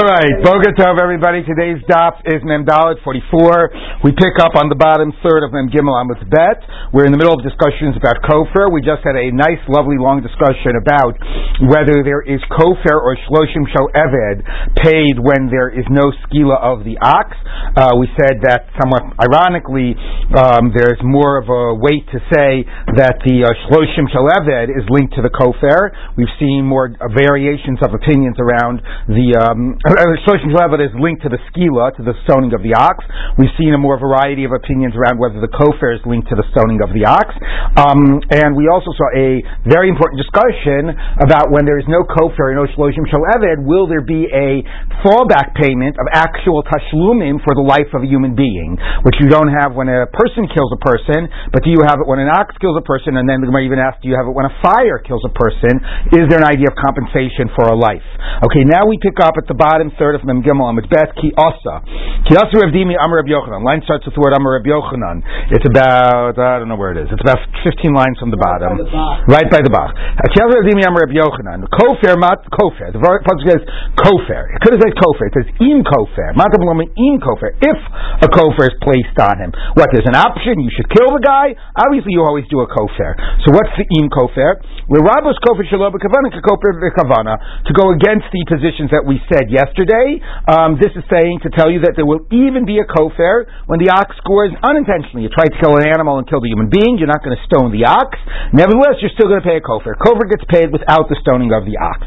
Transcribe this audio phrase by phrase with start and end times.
[0.00, 1.44] All right, Boga Tov, everybody.
[1.44, 4.00] Today's daf is Mem Dalet 44.
[4.00, 5.92] We pick up on the bottom third of Mem Gimel
[6.24, 6.64] Bet.
[6.88, 8.72] We're in the middle of discussions about kofar.
[8.72, 11.20] We just had a nice, lovely, long discussion about
[11.68, 14.40] whether there is kofar or shloshim shel eved
[14.80, 17.36] paid when there is no skila of the ox.
[17.76, 19.92] Uh, we said that somewhat ironically,
[20.32, 22.64] um, there's more of a weight to say
[22.96, 25.92] that the uh, shloshim shel eved is linked to the kofar.
[26.16, 31.90] We've seen more uh, variations of opinions around the um, Is linked to the skila,
[31.98, 33.02] to the stoning of the ox.
[33.34, 36.46] We've seen a more variety of opinions around whether the kofar is linked to the
[36.54, 37.26] stoning of the ox.
[37.74, 42.54] Um, and we also saw a very important discussion about when there is no kofar,
[42.54, 44.62] and no Shloshim Eved, will there be a
[45.02, 49.50] fallback payment of actual tashlumim for the life of a human being, which you don't
[49.50, 52.54] have when a person kills a person, but do you have it when an ox
[52.62, 53.18] kills a person?
[53.18, 55.34] And then the Gemara even asked, do you have it when a fire kills a
[55.34, 55.82] person?
[56.14, 58.06] Is there an idea of compensation for a life?
[58.46, 61.16] Okay, now we pick up at the bottom bottom third of Mem Gimel Amid Bet
[61.16, 61.80] Ki Asa.
[62.28, 63.64] Ki Asa Rav Dimi Amar Rav Yochanan.
[63.64, 65.24] Line starts with the word Amar Rav Yochanan.
[65.48, 67.08] It's about uh, I don't know where it is.
[67.08, 68.76] It's about 15 lines from the bottom,
[69.24, 69.96] right by the Bach.
[69.96, 71.64] Uh, Ki Asa Rav Dimi Amar Rav Yochanan.
[71.72, 72.92] Kofer mat kofer.
[72.92, 73.64] The pasuk says
[73.96, 74.52] kofer.
[74.52, 75.24] It could have said kofer.
[75.32, 76.36] It says im kofer.
[76.36, 77.56] Matam lomin im kofer.
[77.64, 77.80] If
[78.20, 79.88] a kofer is placed on him, what?
[79.96, 80.60] There's an option.
[80.60, 81.56] You should kill the guy.
[81.72, 83.16] Obviously, you always do a kofer.
[83.48, 84.60] So what's the im kofer?
[84.92, 89.59] L'rabos kofer shalob kavana kofer kavana to go against the positions that we said yesterday
[89.60, 90.24] yesterday.
[90.48, 93.76] Um, this is saying to tell you that there will even be a kofar when
[93.76, 95.28] the ox scores unintentionally.
[95.28, 97.42] You tried to kill an animal and killed a human being, you're not going to
[97.44, 98.16] stone the ox.
[98.56, 100.00] Nevertheless, you're still going to pay a kofar.
[100.00, 102.00] Kofar gets paid without the stoning of the ox.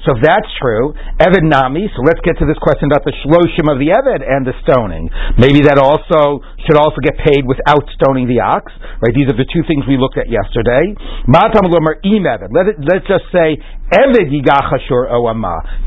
[0.00, 3.68] So if that's true, Eved Nami, so let's get to this question about the shloshim
[3.68, 5.12] of the Eved and the stoning.
[5.36, 8.72] Maybe that also should also get paid without stoning the ox.
[9.04, 9.12] Right?
[9.12, 10.96] These are the two things we looked at yesterday.
[11.28, 12.48] Matam im Eved.
[12.48, 13.60] Let let's just say
[13.92, 15.12] Eved yigachashur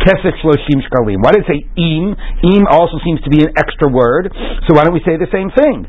[0.03, 1.17] kesef shloshim shkalim.
[1.23, 2.13] Why did it say im?
[2.43, 4.29] Im also seems to be an extra word.
[4.67, 5.87] So why don't we say the same thing?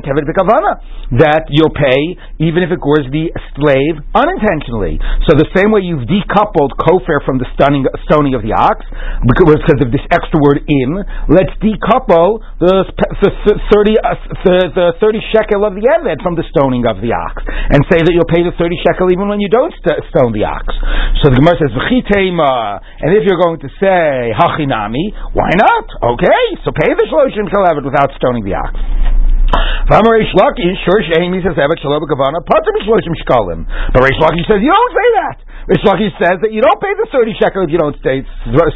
[0.00, 0.72] Keved b'kavana.
[1.20, 3.28] That you'll pay even if it gores the
[3.58, 4.98] slave unintentionally.
[5.28, 8.86] So the same way you've decoupled kofar from the stoning, stoning of the ox
[9.26, 14.86] because of this extra word Im, Let's decouple the, the, the thirty uh, the, the,
[14.98, 18.28] thirty shekel of the eved from the stoning of the ox and say that you'll
[18.30, 20.66] pay the thirty shekel even when you don't st- stone the ox.
[21.22, 25.86] So the Gemara says and if you're going to say hachinami, why not?
[26.14, 28.78] Okay, so pay the shloshim shel without stoning the ox.
[29.50, 30.30] But Reish
[34.22, 35.36] Lakish says you don't say that.
[35.66, 38.22] Reish Lakish says that you don't pay the thirty shekel if you don't stay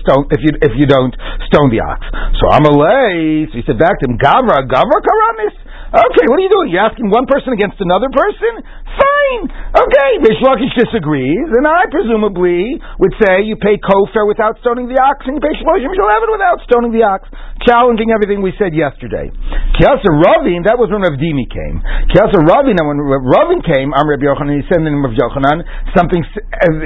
[0.02, 1.14] stone if you if you don't
[1.46, 2.02] stone the ox.
[2.42, 5.54] So Amalei, so he said back to him, Gavra, Gavra Karamis.
[5.94, 6.74] Okay, what are you doing?
[6.74, 8.66] You're asking one person against another person?
[8.98, 9.46] Fine.
[9.78, 14.98] Okay, Reish Lakish disagrees, and I presumably would say you pay kofar without stoning the
[14.98, 17.30] ox, and you pay shloshim shalevin without stoning the ox,
[17.62, 19.30] challenging everything we said yesterday.
[19.78, 21.78] Kiasa Ravin, that was when Rav Dimi came.
[22.10, 25.14] Kiasa Ravin, and when Ravin came, I'm Rabbi Yochanan, he said in the name of
[25.14, 25.62] Yochanan,
[25.94, 26.26] something,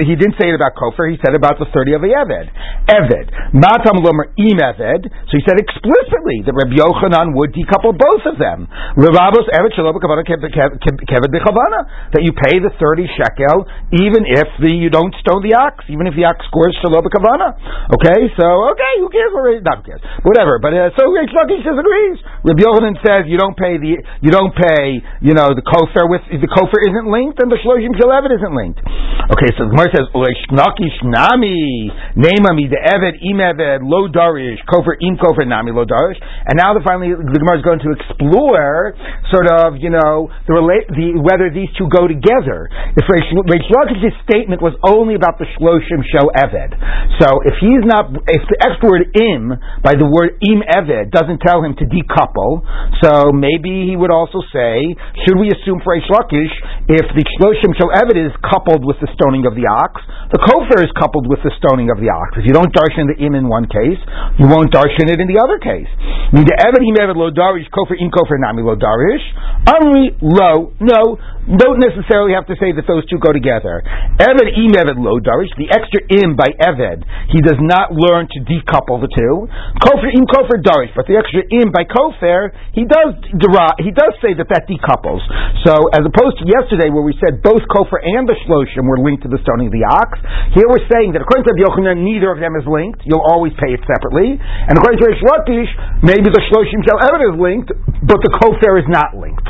[0.05, 2.49] he didn't say it about kofar, he said about the 30 of the Eved.
[2.93, 3.27] Eved.
[3.57, 8.37] Matam Lomer Im Eved, so he said explicitly that Rabbi Yochanan would decouple both of
[8.37, 8.69] them.
[8.99, 9.15] That
[12.19, 13.63] you pay the thirty shekel
[13.95, 17.55] even if the you don't stone the ox, even if the ox scores Shalom Kavana.
[17.95, 19.31] Okay, so okay, who cares?
[19.63, 20.59] Not who cares, whatever.
[20.59, 22.19] But uh, so Reish Lakish disagrees.
[22.43, 26.27] Rabbi Yochanan says you don't pay the you don't pay you know the kofar with
[26.35, 28.83] the kofar isn't linked and the shloshim shalevet isn't linked.
[29.31, 34.59] Okay, so the Gemara says Reish Lakish nami namami the evet im evet lo darish
[34.67, 36.19] kofar im kofar nami lo darish,
[36.51, 38.78] and now the finally the Gemara is going to explore
[39.31, 42.71] sort of, you know, the, the whether these two go together.
[42.97, 43.29] If Reish
[44.25, 46.73] statement was only about the Shloshim Show Eved,
[47.21, 51.41] so if he's not, if the extra word im by the word im Eved doesn't
[51.45, 52.63] tell him to decouple,
[53.03, 56.09] so maybe he would also say, should we assume for Reish
[56.89, 60.01] if the Shloshim Show Eved is coupled with the stoning of the ox,
[60.33, 62.37] the kofar is coupled with the stoning of the ox.
[62.37, 64.01] If you don't darshan the im in one case,
[64.37, 65.89] you won't darshan it in the other case.
[68.69, 69.25] Lo darish.
[69.65, 71.17] Amri lo, no,
[71.49, 73.81] don't necessarily have to say that those two go together.
[74.21, 78.39] Eved im Eved lo darish, the extra im by Eved, he does not learn to
[78.45, 79.49] decouple the two.
[79.81, 84.13] Kofir im kofir darish, but the extra im by kofir he does derive, he does
[84.21, 85.25] say that that decouples.
[85.65, 89.25] So as opposed to yesterday where we said both kofir and the shloshim were linked
[89.25, 90.21] to the stoning of the ox,
[90.53, 93.09] here we're saying that according to the Yochanan, neither of them is linked.
[93.09, 94.37] You'll always pay it separately.
[94.37, 95.73] And according to Reish
[96.05, 97.71] maybe the shloshim shel Eved is linked,
[98.05, 99.49] but the kofar is not linked.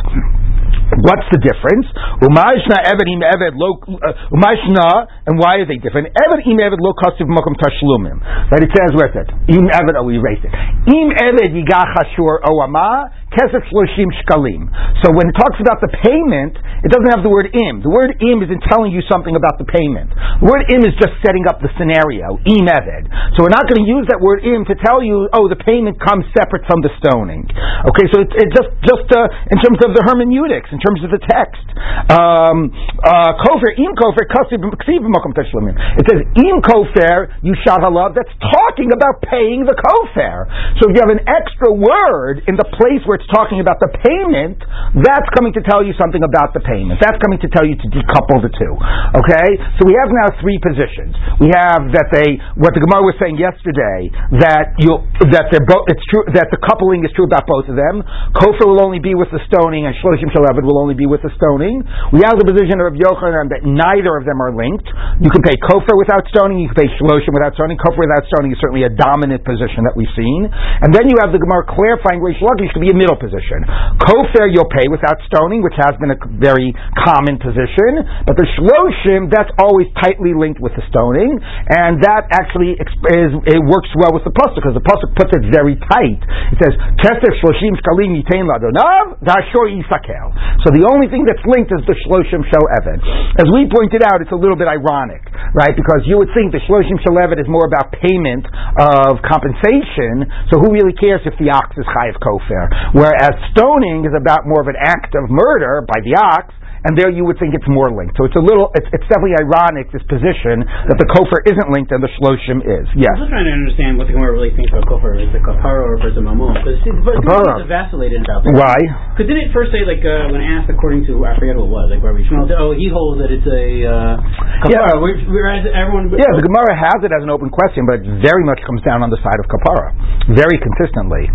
[0.88, 1.84] What's the difference?
[2.25, 6.08] Umashna eved im eved lo uh, umashna, and why are they different?
[6.16, 8.16] Eved im eved lo kasiv makom tashlumim.
[8.49, 8.64] Right?
[8.64, 9.94] It says where it says im eved.
[10.00, 10.52] Oh, we erased it.
[10.88, 14.70] Im eved yigach hashur oama kesef shloshim shkalim.
[15.04, 17.82] So when it talks about the payment, it doesn't have the word im.
[17.82, 20.14] The word im isn't telling you something about the payment.
[20.14, 22.38] The word im is just setting up the scenario.
[22.46, 23.04] Im eved.
[23.36, 26.00] So we're not going to use that word im to tell you, oh, the payment
[26.00, 27.44] comes separate from the stoning.
[27.86, 31.10] Okay, so it, it just just uh, in terms of the hermeneutics, in terms of
[31.12, 31.62] the text.
[32.08, 32.72] Um,
[33.04, 38.14] uh, kofer, im kofer, It says im kofer, you shall halav.
[38.14, 40.46] That's talking about paying the kofer.
[40.80, 43.90] So if you have an extra word in the place where it's talking about the
[43.90, 44.62] payment,
[45.02, 47.02] that's coming to tell you something about the payment.
[47.02, 48.74] That's coming to tell you to decouple the two.
[49.18, 51.18] Okay, so we have now three positions.
[51.42, 55.02] We have that they, what the Gemara was saying yesterday, that you
[55.34, 55.90] that they're both.
[55.90, 58.06] It's true that the coupling is true about both of them.
[58.38, 61.34] Kofer will only be with the stoning, and Shloshim Shaleved will only be with the
[61.34, 61.82] stoning.
[62.14, 64.86] We have the position of Yochanan that neither of them are linked.
[65.18, 67.82] You can pay Kofer without stoning, you can pay Shloshim without stoning.
[67.82, 70.46] Kofer without stoning is certainly a dominant position that we've seen.
[70.46, 73.64] And then you have the Gemara clarifying Reish Lakish to be a middle position.
[74.05, 79.32] Kofer you'll pay without stoning, which has been a very common position, but the Shloshim,
[79.32, 84.28] that's always tightly linked with the stoning, and that actually is, it works well with
[84.28, 86.20] the Pasuk, because the Pasuk puts it very tight.
[86.52, 90.28] It says, Kesef Shloshim Shkalim Yitain Ladonav, Dashor Yisakel.
[90.66, 93.00] So the only thing that's linked is the Shloshim Shel Eved.
[93.40, 95.25] As we pointed out, it's a little bit ironic,
[95.56, 95.72] right?
[95.72, 98.44] Because you would think the Shloshim Shel Eved is more about payment
[98.76, 102.97] of compensation, so who really cares if the ox is Chayiv Kofer?
[102.98, 106.50] Whereas stoning is about more of an act of murder by the ox,
[106.86, 108.14] and there you would think it's more linked.
[108.14, 111.90] So it's a little, it's, it's definitely ironic this position that the kofar isn't linked
[111.90, 112.86] and the shloshim is.
[112.94, 113.18] Yes.
[113.18, 115.18] I'm just trying to understand what the Gemara really thinks about kofar.
[115.18, 116.54] Is it kapara or versus mamon?
[116.54, 118.54] Because it's vacillated about this.
[118.54, 118.78] Why?
[119.14, 121.74] Because didn't it first say like uh, when asked according to I forget what it
[121.74, 124.14] was like Rabbi Shmuel oh he holds that it's a uh,
[124.62, 125.02] kapara.
[125.02, 125.28] Yeah.
[125.28, 128.62] Whereas everyone yeah the Gemara has it as an open question, but it very much
[128.62, 129.92] comes down on the side of kapara
[130.30, 131.26] very consistently.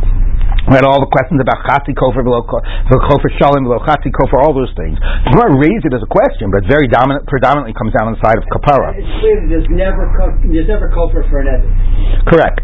[0.63, 4.95] We had all the questions about chati kofer, kofer shalim, chati kofer, all those things.
[5.27, 8.39] Gemara raised it as a question, but very dominant, predominantly comes down on the side
[8.39, 8.95] of kapara.
[8.95, 10.07] It's clear that there's never
[10.47, 11.67] there's never kofer for an evid.
[12.31, 12.63] Correct.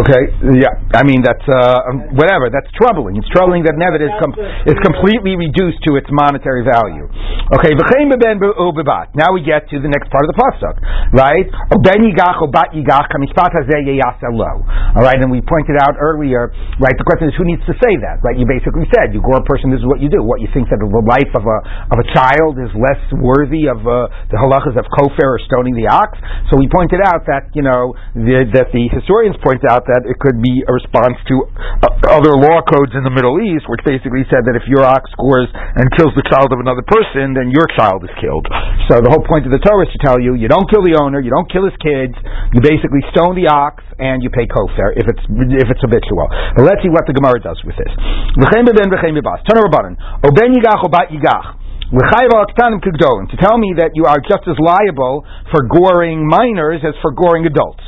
[0.00, 0.22] Okay.
[0.56, 0.80] Yeah.
[0.96, 2.48] I mean that's uh, whatever.
[2.48, 3.20] That's troubling.
[3.20, 7.04] It's troubling that nevid is com- is completely reduced to its monetary value.
[7.52, 7.76] Okay.
[7.76, 10.76] Now we get to the next part of the pasuk,
[11.12, 11.44] right?
[11.84, 16.48] Ben yigach or bat yigach kamishpat All right, and we pointed out earlier,
[16.80, 16.96] right?
[16.96, 18.38] The question is who needs to say that, right?
[18.38, 19.74] You basically said you gore a person.
[19.74, 20.22] This is what you do.
[20.22, 21.58] What you think that the life of a
[21.90, 25.90] of a child is less worthy of uh, the halachas of kofar or stoning the
[25.90, 26.14] ox.
[26.48, 30.16] So we pointed out that you know the, that the historians point out that it
[30.22, 31.34] could be a response to
[31.82, 35.10] uh, other law codes in the Middle East, which basically said that if your ox
[35.10, 38.46] scores and kills the child of another person, then your child is killed.
[38.86, 40.94] So the whole point of the Torah is to tell you you don't kill the
[40.94, 42.14] owner, you don't kill his kids,
[42.54, 45.24] you basically stone the ox and you pay kofar if it's
[45.56, 46.28] if it's habitual.
[46.54, 47.88] But let's see what the Gemara does with this.
[48.36, 49.40] V'chein beben v'chein bebas.
[49.48, 49.96] Tana rabbanon.
[50.20, 51.64] O ben yigach o bat yigach.
[51.86, 55.24] To tell me that you are just as liable
[55.54, 57.86] for goring minors as for goring adults.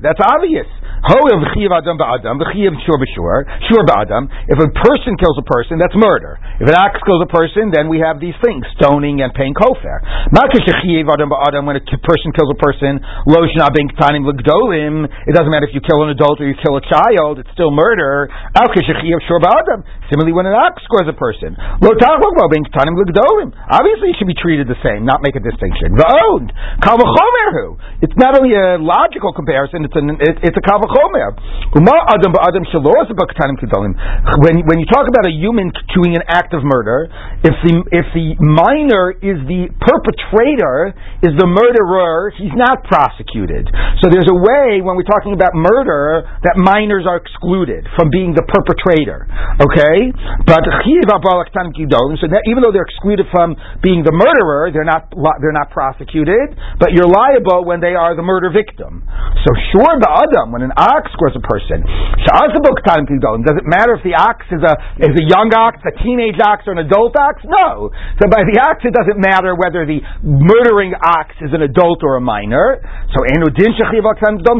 [0.00, 0.66] That's obvious.
[1.02, 1.10] If
[4.62, 6.38] a person kills a person, that's murder.
[6.62, 9.98] If an ox kills a person, then we have these things, stoning and paying kofar.
[10.30, 13.02] When a person kills a person,
[15.26, 17.74] it doesn't matter if you kill an adult or you kill a child, it's still
[17.74, 18.30] murder.
[20.06, 21.56] Similarly, when an ox scores a person,
[23.74, 25.96] obviously it should be treated the same, not make a distinction.
[28.02, 30.60] It's not only a logical comparison, it's, an, it's a
[30.92, 31.32] chomer.
[34.42, 37.08] When, when you talk about a human doing an act of murder,
[37.42, 40.92] if the if the minor is the perpetrator,
[41.24, 43.68] is the murderer, he's not prosecuted.
[44.04, 48.36] So there's a way when we're talking about murder that minors are excluded from being
[48.36, 49.24] the perpetrator.
[49.62, 50.12] Okay,
[50.44, 50.60] but
[52.20, 55.08] so that even though they're excluded from being the murderer, they're not
[55.40, 59.06] they're not prosecuted, but you're liable when they are the murder victim.
[59.46, 61.86] So sure, the adam when an ox scores a person.
[62.26, 63.06] Shah's book time.
[63.06, 66.66] Does it matter if the ox is a is a young ox, a teenage ox,
[66.66, 67.38] or an adult ox?
[67.46, 67.94] No.
[68.18, 72.18] So by the ox, it doesn't matter whether the murdering ox is an adult or
[72.18, 72.82] a minor.
[73.14, 73.22] So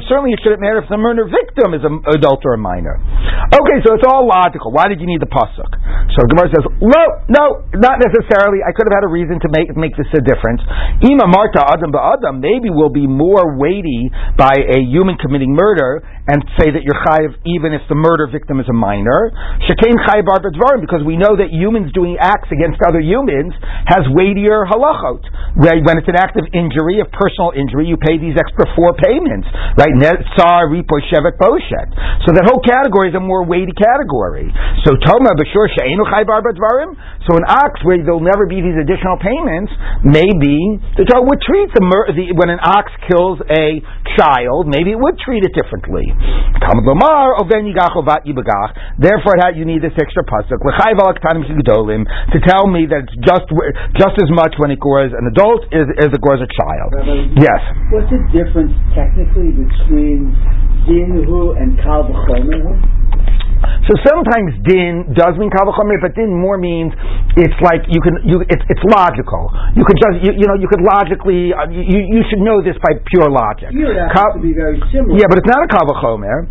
[0.06, 3.00] certainly it shouldn't matter if the murder victim is an adult or a minor.
[3.52, 4.70] Okay, so it's all logical.
[4.70, 5.70] Why did you need the pasuk?
[6.14, 7.02] So Gemara says, no,
[7.32, 7.44] no,
[7.80, 8.60] not necessarily.
[8.60, 10.60] I could have had a reason to make make this a difference.
[11.02, 16.38] Ima Marta Adam Adam maybe will be more weighty by a human committing murder and
[16.54, 19.34] say that you're chayiv even if the murder victim is a minor.
[19.66, 20.38] Shekain chayiv bar
[20.78, 23.50] because we know that humans doing acts against other humans
[23.90, 25.26] has weightier halachot.
[25.58, 29.50] When it's an act of injury, of personal injury, you pay these extra four payments,
[29.74, 29.90] right?
[29.98, 31.90] Ripo, shevet, boshet.
[32.22, 34.46] So that whole category is a more weighty category.
[34.86, 36.42] So toma b'shur she'enu chayiv bar
[37.26, 39.74] So an ox where there'll never be these additional payments,
[40.06, 41.82] maybe the Torah would treat the,
[42.14, 43.82] the when an ox kills a
[44.14, 46.11] child, maybe it would treat it differently.
[46.62, 47.42] Oh,
[48.26, 48.70] Yibagach.
[48.98, 53.46] Therefore, you need this extra pasuk to tell me that it's just
[53.98, 56.94] just as much when it gores an adult as, as it gores a child.
[56.94, 57.60] Rabbi, yes.
[57.90, 60.32] What's the difference technically between
[60.86, 62.04] dinhu and kal
[63.88, 66.94] so sometimes din does mean kavachomer, but din more means
[67.36, 69.50] it's like you can you it's, it's logical.
[69.74, 72.78] You could just you, you know you could logically uh, you you should know this
[72.78, 73.74] by pure logic.
[73.74, 75.18] Yeah, that to be very similar.
[75.18, 76.46] Yeah, but it's not a kavachomer.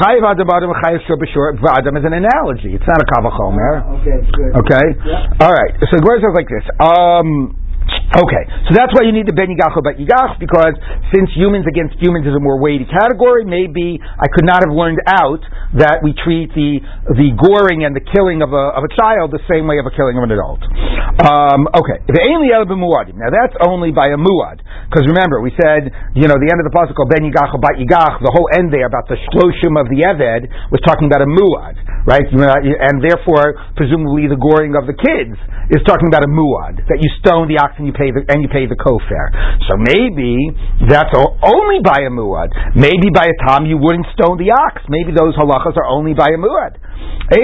[0.00, 2.74] Chayiv adam adam chayiv adam is an analogy.
[2.74, 3.72] It's not a kavachomer.
[3.84, 4.50] Ah, okay, good.
[4.64, 4.86] Okay.
[5.04, 5.44] Yeah.
[5.44, 5.76] All right.
[5.88, 6.64] So the says like this.
[6.80, 7.59] Um.
[8.10, 10.74] Okay, so that's why you need the ben yigach or bet yigach because
[11.14, 14.98] since humans against humans is a more weighty category, maybe I could not have learned
[15.06, 15.38] out
[15.78, 16.82] that we treat the
[17.14, 19.94] the goring and the killing of a of a child the same way of a
[19.94, 20.58] killing of an adult.
[21.22, 22.02] Um, okay,
[23.14, 24.58] now that's only by a muad
[24.90, 27.78] because remember we said you know the end of the pasuk ben yigach or bet
[27.78, 31.30] yigach the whole end there about the shloshim of the eved was talking about a
[31.30, 31.78] muad
[32.10, 35.38] right and therefore presumably the goring of the kids
[35.70, 38.40] is talking about a muad that you stone the ox and you pay the and
[38.40, 39.28] you pay the kofar.
[39.68, 40.56] So maybe
[40.88, 41.12] that's
[41.44, 42.48] only by a muad.
[42.72, 44.80] Maybe by a tam you wouldn't stone the ox.
[44.88, 46.80] Maybe those halachas are only by a muad.
[47.30, 47.36] How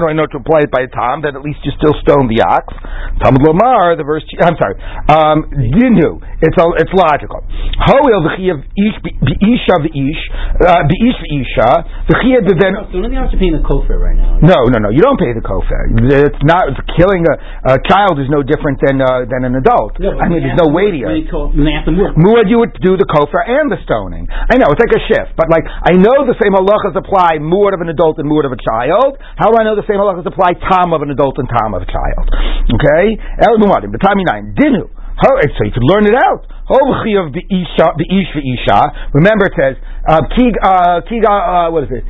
[0.00, 2.30] do I know to apply it by a tam that at least you still stone
[2.30, 2.70] the ox?
[3.18, 4.22] Talmud Lomar, the verse.
[4.38, 4.78] I'm sorry.
[5.10, 6.22] Um, dinu.
[6.38, 7.42] It's it's logical.
[7.82, 10.22] Hoil v'chiyav ish b'isha v'ish
[10.62, 12.78] uh, b'ish v'isha v'chiyav b'ven.
[12.94, 14.38] So none of the ox are paying the kofar right now.
[14.38, 14.90] No, no, no.
[14.94, 15.90] You don't pay the kofar.
[15.98, 17.34] It's not it's killing a,
[17.74, 19.94] a child is no different than uh, than an adult.
[20.00, 21.06] No, I mean, there's no weightier.
[22.18, 24.26] Muad, you would do the kofar and the stoning.
[24.30, 27.74] I know it's like a shift, but like I know the same halachas apply muad
[27.76, 29.18] of an adult and muad of a child.
[29.36, 31.82] How do I know the same halachas apply tam of an adult and tam of
[31.84, 32.26] a child?
[32.78, 33.04] Okay,
[33.44, 34.88] El Muadim, the Tami nine dinu.
[35.18, 36.46] So you could learn it out.
[36.68, 38.80] Of the Isha the Isha Isha.
[39.16, 39.74] Remember it says
[40.08, 40.24] uh,
[40.64, 42.04] uh, uh, what is it?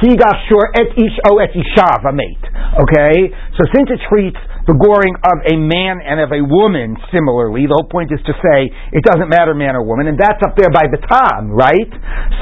[0.00, 2.46] Kiga shor et ish o et isha v'mate.
[2.80, 7.64] Okay, so since it treats the goring of a man and of a woman similarly,
[7.68, 10.56] the whole point is to say it doesn't matter man or woman, and that's up
[10.56, 11.90] there by the tam, right?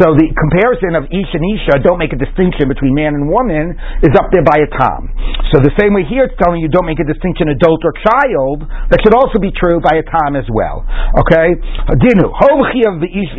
[0.02, 3.74] So the comparison of ish and isha don't make a distinction between man and woman
[4.02, 5.12] is up there by a tam.
[5.54, 8.66] So the same way here it's telling you don't make a distinction adult or child,
[8.90, 10.84] that should also be true by a tam as well.
[11.24, 11.56] Okay?
[11.98, 12.28] Dinu.
[12.28, 13.32] of the ish.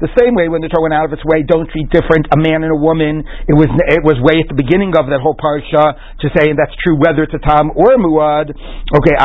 [0.00, 2.38] The same way when the Torah went out of its way, don't treat different a
[2.38, 3.24] man and a woman.
[3.48, 5.92] It was it was way at the beginning of that whole parsha
[6.24, 8.48] to say, and that's true whether it's a tam or a muad.
[8.48, 9.16] Okay.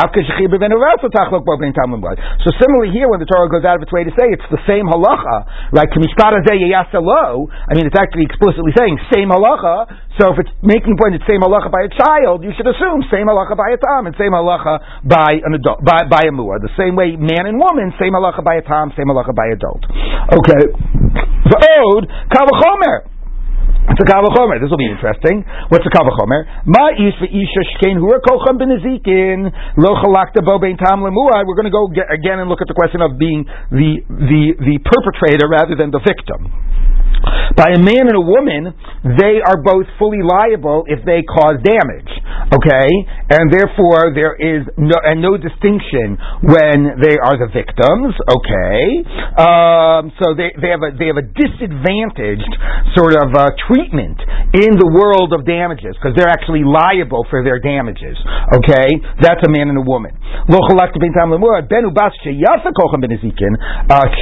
[2.44, 4.60] So similarly here, when the Torah goes out of its way to say it's the
[4.68, 5.98] same halacha, like I
[7.72, 10.04] mean, it's actually explicitly saying same halacha.
[10.20, 13.32] So if it's making point it's same halacha by a child, you should assume same
[13.32, 16.60] halacha by a tam and same halacha by an adult, by, by a muad.
[16.60, 19.80] The same way man and woman, same halacha by a tam, same halacha by adult.
[20.28, 20.64] Okay.
[21.48, 23.15] The ode kavachomer.
[23.86, 24.58] It's a kavachomer.
[24.58, 25.46] This will be interesting.
[25.70, 26.66] What's a kavachomer?
[26.66, 29.46] Ma ish v'isha shkein hura kocham b'nezikin
[29.78, 31.46] lo chalakta bo bein tam lemuad.
[31.46, 34.76] We're going to go again and look at the question of being the the the
[34.82, 36.50] perpetrator rather than the victim.
[37.56, 42.10] By a man and a woman, they are both fully liable if they cause damage.
[42.52, 42.90] Okay?
[43.32, 48.12] And therefore, there is no, and no distinction when they are the victims.
[48.20, 49.02] Okay?
[49.40, 52.52] Um, so they, they, have a, they have a disadvantaged
[52.94, 57.60] sort of uh, treatment in the world of damages because they're actually liable for their
[57.60, 58.16] damages.
[58.56, 58.88] Okay?
[59.20, 60.16] That's a man and a woman.
[60.26, 60.56] Uh,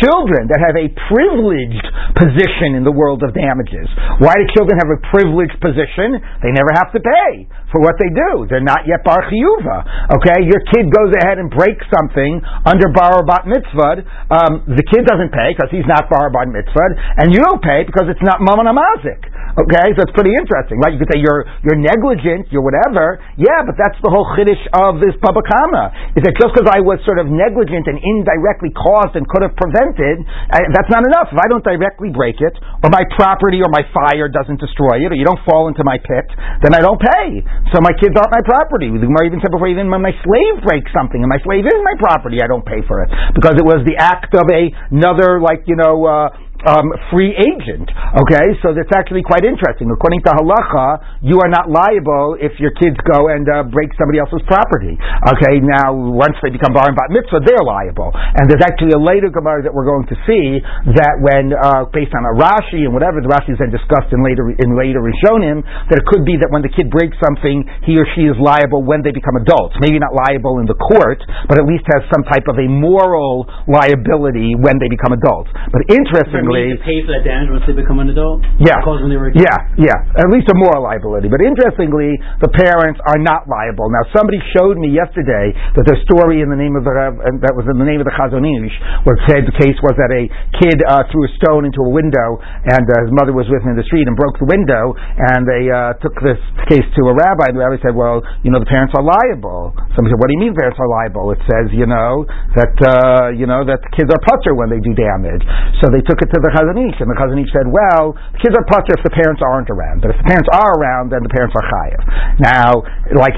[0.03, 1.87] children that have a privileged
[2.19, 3.87] position in the world of damages.
[4.19, 6.19] Why do children have a privileged position?
[6.43, 8.47] They never have to pay for what they do.
[8.47, 10.15] They're not yet bar chiyuva.
[10.19, 14.07] Okay, your kid goes ahead and breaks something under bar bat mitzvah.
[14.31, 17.83] Um, the kid doesn't pay because he's not bar bat mitzvah, and you don't pay
[17.83, 19.27] because it's not mammon amazik.
[19.55, 20.83] Okay, so it's pretty interesting.
[20.83, 23.23] Like you could say you're you're negligent, you're whatever.
[23.39, 26.19] Yeah, but that's the whole chiddush of this Bava Kamma.
[26.19, 29.55] Is that just because I was sort of negligent and indirectly caused and could have
[29.55, 31.31] prevented, I, that's not enough.
[31.31, 35.15] If I don't directly break it, or my property or my fire doesn't destroy it,
[35.15, 36.27] or you don't fall into my pit,
[36.67, 37.39] then I don't pay.
[37.71, 38.91] So my kids aren't my property.
[38.91, 41.79] The Gemara even said before, even when my slave breaks something and my slave is
[41.79, 45.39] my property, I don't pay for it because it was the act of a, another,
[45.39, 46.03] like you know.
[46.03, 47.89] Uh, um, free agent.
[48.25, 49.93] Okay, so that's actually quite interesting.
[49.93, 54.19] According to halacha, you are not liable if your kids go and uh, break somebody
[54.19, 54.97] else's property.
[54.97, 58.11] Okay, now once they become bar and bat mitzvah, they're liable.
[58.17, 60.65] And there's actually a later gemara that we're going to see
[60.97, 64.25] that when uh, based on a Rashi and whatever the Rashi is then discussed in
[64.25, 65.61] later in later Rishonim
[65.93, 68.81] that it could be that when the kid breaks something, he or she is liable
[68.81, 69.77] when they become adults.
[69.85, 73.45] Maybe not liable in the court, but at least has some type of a moral
[73.69, 75.53] liability when they become adults.
[75.69, 78.47] But interestingly to pay for that damage once they become an adult?
[78.63, 78.79] Yeah.
[78.87, 79.99] Caused when they were a Yeah, yeah.
[80.21, 81.27] At least a moral liability.
[81.27, 83.91] But interestingly, the parents are not liable.
[83.91, 87.67] Now, somebody showed me yesterday that the story in the name of the that was
[87.67, 90.25] in the name of the Chazon Ish, where said the case was that a
[90.63, 93.75] kid uh, threw a stone into a window, and uh, his mother was with him
[93.75, 96.39] in the street and broke the window, and they uh, took this
[96.71, 97.51] case to a rabbi.
[97.51, 100.35] And the rabbi said, "Well, you know, the parents are liable." Somebody said, "What do
[100.39, 103.91] you mean parents are liable?" It says, you know, that uh, you know that the
[103.97, 105.43] kids are putter when they do damage.
[105.83, 108.41] So they took it to the Chazon Ish, and the Chazon Ish said, well, the
[108.45, 111.25] kids are putter if the parents aren't around, but if the parents are around, then
[111.25, 112.01] the parents are chayiv.
[112.45, 112.85] Now,
[113.17, 113.35] like,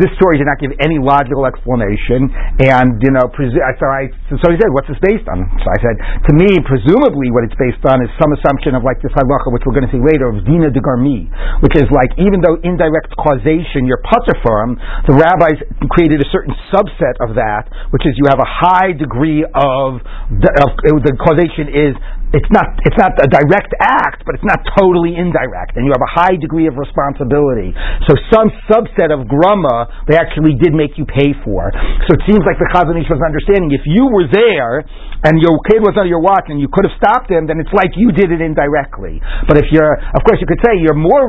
[0.00, 2.32] this story did not give any logical explanation,
[2.64, 5.44] and, you know, presu- so, I, so he said, what's this based on?
[5.60, 8.98] So I said, to me, presumably what it's based on is some assumption of, like,
[9.04, 11.28] this halacha, which we're going to see later, of dina de garmi,
[11.60, 15.60] which is like, even though indirect causation, you're putter from, the rabbis
[15.92, 20.70] created a certain subset of that, which is you have a high degree of, of
[21.04, 21.92] the causation is
[22.38, 26.04] it's not it's not a direct act, but it's not totally indirect, and you have
[26.06, 27.74] a high degree of responsibility.
[28.06, 31.74] So some subset of grumma they actually did make you pay for.
[32.06, 34.86] So it seems like the Chazon Ish was understanding if you were there
[35.26, 37.72] and your kid was under your watch and you could have stopped him, then it's
[37.74, 39.18] like you did it indirectly.
[39.50, 41.26] But if you're, of course, you could say you're more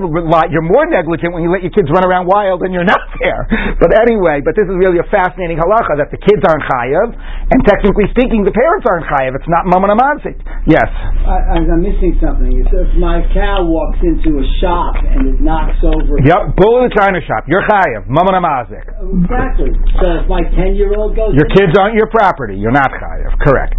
[0.54, 3.50] you're more negligent when you let your kids run around wild and you're not there.
[3.82, 7.18] But anyway, but this is really a fascinating halacha that the kids aren't chayav,
[7.50, 9.34] and technically speaking, the parents aren't chayav.
[9.34, 9.90] It's not mammon
[10.70, 10.86] Yes.
[10.86, 12.50] I, I'm missing something.
[12.70, 16.22] So if my cow walks into a shop and it knocks over.
[16.22, 17.50] Yep, bull in a china shop.
[17.50, 18.06] You're chayav.
[18.06, 19.74] Mammon Exactly.
[19.98, 21.34] So if my ten year old goes.
[21.34, 22.56] Your kids aren't your property.
[22.56, 23.34] You're not chayav.
[23.42, 23.79] Correct.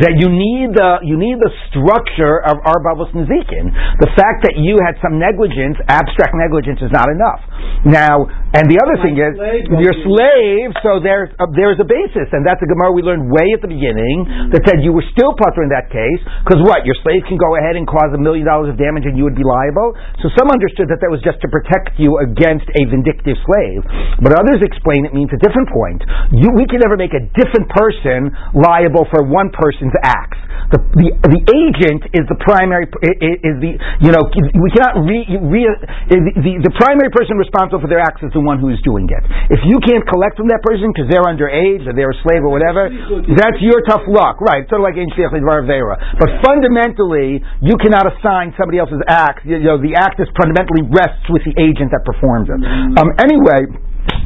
[0.00, 3.68] That you need the you need the structure of Arba Avos Nezikin.
[4.00, 7.44] The fact that you had some negligence, abstract negligence, is not enough.
[7.84, 8.24] Now,
[8.56, 9.36] and the other thing is,
[9.84, 13.52] you're slave, so there's a, there's a basis, and that's a Gemara we learned way
[13.52, 16.96] at the beginning that said you were still putter in that case because what your
[17.04, 19.44] slave can go ahead and cause a million dollars of damage and you would be
[19.44, 19.92] liable.
[20.24, 23.84] So some understood that that was just to protect you against a vindictive slave,
[24.24, 26.00] but others explain it means a different point.
[26.32, 30.38] You, we can never make a different person liable for one person's acts.
[30.70, 35.62] The, the, the agent is the primary, is the, you know, we cannot re, re
[36.08, 39.22] the, the primary person responsible for their acts is the one who is doing it.
[39.52, 42.54] If you can't collect from that person because they're underage or they're a slave or
[42.54, 42.88] whatever,
[43.34, 44.40] that's your tough luck.
[44.40, 45.96] Right, sort of like Vera.
[46.16, 51.26] But fundamentally, you cannot assign somebody else's act, you know, the act is fundamentally rests
[51.28, 52.60] with the agent that performs it.
[52.96, 53.68] Um, anyway,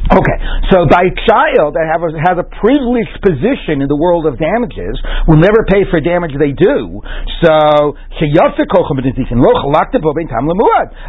[0.09, 0.37] Okay,
[0.73, 4.97] so thy child that have a, has a privileged position in the world of damages
[5.29, 6.97] will never pay for damage they do.
[7.45, 7.53] So
[7.93, 7.93] um,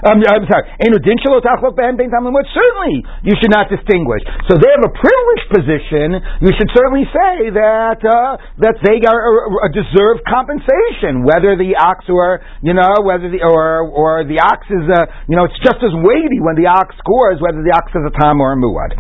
[0.05, 0.65] I'm sorry,
[2.53, 4.21] certainly you should not distinguish.
[4.53, 6.21] So they have a privileged position.
[6.45, 11.73] You should certainly say that uh, that they are a, a deserved compensation, whether the
[11.73, 15.57] ox or you know whether the or or the ox is uh, you know it's
[15.65, 18.60] just as weighty when the ox scores whether the ox is a tam or a
[18.61, 18.93] muad.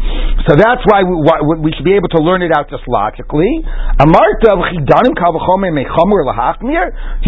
[0.48, 3.60] So that's why we, why we, should be able to learn it out just logically.
[3.60, 4.08] Do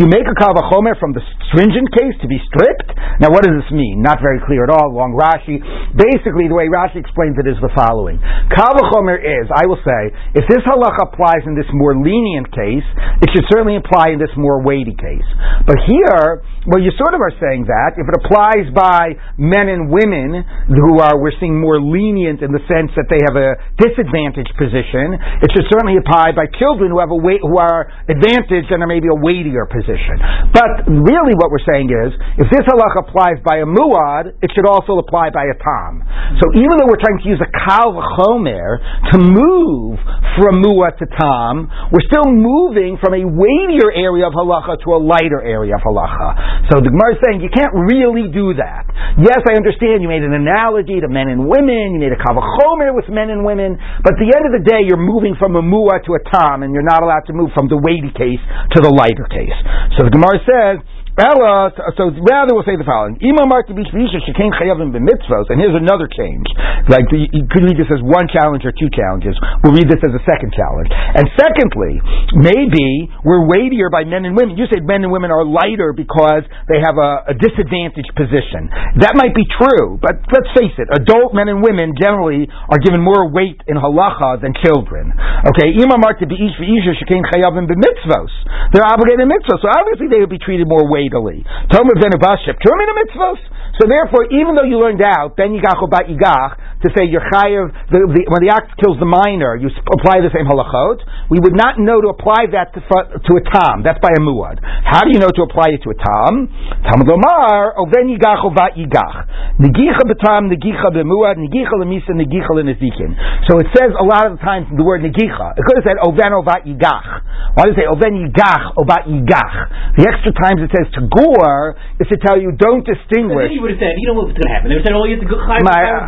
[0.00, 1.20] you make a kavachomer from the
[1.52, 2.88] stringent case to be strict?
[3.20, 4.00] Now, what does this mean?
[4.00, 4.96] Not very clear at all.
[4.96, 5.60] Long Rashi.
[5.92, 8.16] Basically, the way Rashi explains it is the following:
[8.48, 10.00] Kavachomer is, I will say,
[10.32, 12.86] if this halacha applies in this more lenient case,
[13.20, 15.28] it should certainly apply in this more weighty case.
[15.68, 19.90] But here, well, you sort of are saying that if it applies by men and
[19.90, 24.54] women who are we're seeing more lenient in the sense that they have a disadvantaged
[24.54, 28.90] position, it should certainly apply by children who have a who are advantaged and are
[28.90, 30.18] maybe a weightier position.
[30.52, 34.66] But really, what we're saying is, if this halach applies by a muad, it should
[34.66, 36.02] also apply by a tam.
[36.38, 38.78] So even though we're trying to use a kal v'chomer
[39.14, 39.98] to move
[40.38, 45.00] from muad to tam, we're still moving from a weightier area of halacha to a
[45.00, 46.70] lighter area of halacha.
[46.72, 48.86] So the Gemara is saying you can't really do that.
[49.20, 52.92] Yes, I understand you made an analogy to men and women, you made a kavachomer
[52.92, 55.62] with men and women, but at the end of the day, you're moving from a
[55.64, 58.40] muah to a tam, and you're not allowed to move from the weighty case
[58.76, 59.56] to the lighter case.
[59.96, 60.76] So the Gemara says,
[61.12, 61.68] Ella,
[62.00, 65.52] so rather we'll say the following: Ima marti bishvisha shekain chayavim b'mitzvos.
[65.52, 66.48] And here's another change.
[66.88, 69.36] Like the, you could read this as one challenge or two challenges.
[69.60, 70.88] We'll read this as a second challenge.
[70.88, 72.00] And secondly,
[72.32, 74.56] maybe we're weightier by men and women.
[74.56, 78.72] You said men and women are lighter because they have a, a disadvantaged position.
[79.04, 83.04] That might be true, but let's face it: adult men and women generally are given
[83.04, 85.12] more weight in halacha than children.
[85.44, 88.32] Okay, Ima marti b'ish v'isha shekain chayavim b'mitzvos.
[88.72, 91.44] They're obligated in mitzvos, so obviously they would be treated more weight fatally.
[91.70, 93.40] Tomer v'nebashep the mitzvos.
[93.80, 97.72] So therefore, even though you learned out ben yigach bat yigach to say you're chayiv
[97.88, 101.00] the, the, when the ox kills the minor, you apply the same halachot.
[101.32, 103.80] We would not know to apply that to, to a tam.
[103.80, 104.60] That's by a muad.
[104.60, 106.52] How do you know to apply it to a tam?
[106.84, 109.16] Talmud Lomar oh, oven yigach bat yigach
[109.56, 113.16] negicha betam negicha bemuad negicha lemisa negicha lenezikin.
[113.48, 115.56] So it says a lot of the times the word negicha.
[115.56, 117.08] It could have said oven ovat yigach.
[117.56, 119.96] Why does it say oven yigach obat yigach?
[119.96, 123.48] The extra times it says to gore is to tell you don't distinguish.
[123.48, 124.68] Then you would have said, you know what's going to happen.
[124.68, 125.62] They would have said, oh, you have to go chayv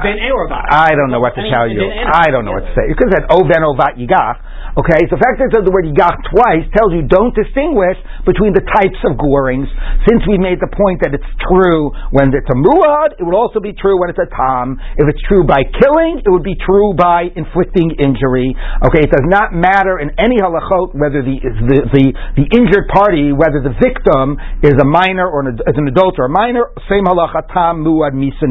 [0.04, 1.80] ben or I don't know what to tell you.
[1.84, 2.84] I don't know what to say.
[2.88, 4.36] You could have said oh ben ovat yigach.
[4.74, 7.94] Okay, so the fact that it says the word yigach twice tells you don't distinguish
[8.26, 9.70] between the types of gorings.
[10.10, 13.62] Since we made the point that it's true when it's a muad, it would also
[13.62, 14.76] be true when it's a tam.
[14.98, 18.50] If it's true by killing, it would be true by inflicting injury.
[18.82, 23.30] Okay, it does not matter in any halachot whether the the, the, the injured party,
[23.30, 27.04] whether the victim is a minor or an, is an adult or a minor, same
[27.04, 28.46] halacha tam muad misa.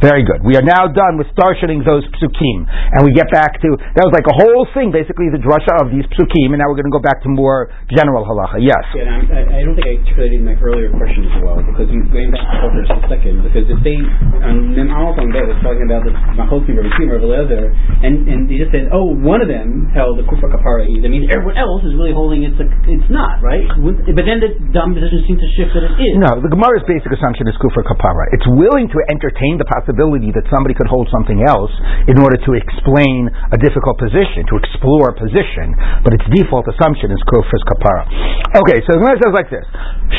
[0.00, 0.40] Very good.
[0.46, 4.14] We are now done with darshaning those psukim, and we get back to that was
[4.14, 6.94] like a whole thing basically the drasha of these psukim, and now we're going to
[6.94, 8.62] go back to more general halacha.
[8.62, 8.82] Yes.
[8.94, 12.30] Yeah, I, I, don't think I articulated my earlier question as well, because you going
[12.30, 13.98] back to just a second, because if they
[14.44, 17.72] on Mem Aleph on was talking about the Machokim or or Leather,
[18.02, 20.86] and and they just said, oh, one of them held the kufa Kapara.
[21.02, 23.66] That means everyone else is really holding it's a, it's not right.
[23.78, 26.18] But then the dumb position seems to shift that it is.
[26.18, 28.26] No, the Gemara's basic assumption is Kufar Kapara.
[28.34, 31.70] It's willing to entertain the possibility that somebody could hold something else
[32.10, 37.14] in order to explain a difficult position, to explore a position, but its default assumption
[37.14, 38.10] is kufr's kapara.
[38.58, 39.66] Okay, so the Gemara says like this: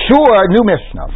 [0.08, 1.12] Sure, new Mishnah.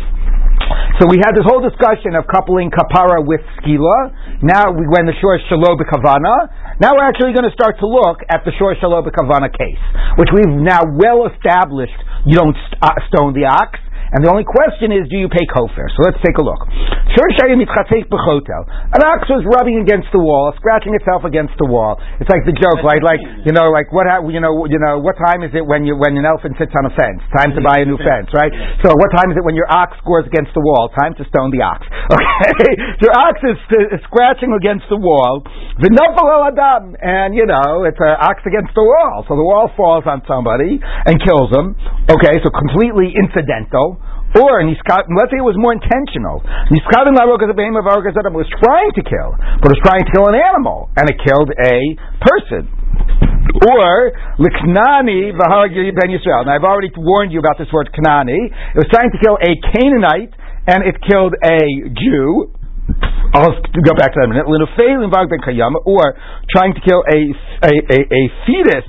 [1.00, 4.40] So we had this whole discussion of coupling kapara with skila.
[4.44, 6.80] Now we went the shor shalo kavana.
[6.80, 9.84] Now we're actually going to start to look at the shor shalo kavana case,
[10.16, 12.00] which we've now well established.
[12.26, 13.78] You don't st- uh, stone the ox.
[14.16, 15.92] And the only question is, do you pay kofar?
[15.92, 16.64] So let's take a look.
[18.96, 22.00] An ox was rubbing against the wall, scratching itself against the wall.
[22.24, 23.04] It's like the joke, right?
[23.04, 26.00] Like you know, like what you know, you know, what time is it when you
[26.00, 27.20] when an elephant sits on a fence?
[27.36, 28.52] Time to buy a new fence, right?
[28.88, 30.88] So what time is it when your ox scores against the wall?
[30.96, 31.84] Time to stone the ox.
[32.36, 33.58] Okay, your ox is,
[33.96, 35.42] is scratching against the wall.
[35.80, 39.24] adam, and you know, it's an ox against the wall.
[39.28, 41.74] So the wall falls on somebody and kills him.
[42.12, 43.98] Okay, so completely incidental.
[44.36, 46.44] Or let's say it was more intentional.
[46.68, 49.32] Niskadin was trying to kill,
[49.64, 52.68] but was trying to kill an animal, and it killed a person.
[53.64, 56.44] Or liknani ben Yisrael.
[56.44, 58.52] Now I've already warned you about this word knani.
[58.76, 60.36] It was trying to kill a Canaanite,
[60.68, 61.60] and it killed a
[61.96, 62.52] Jew.
[63.34, 64.52] I'll go back to that in a minute.
[65.88, 66.04] Or
[66.52, 67.20] trying to kill a,
[67.64, 68.86] a, a, a fetus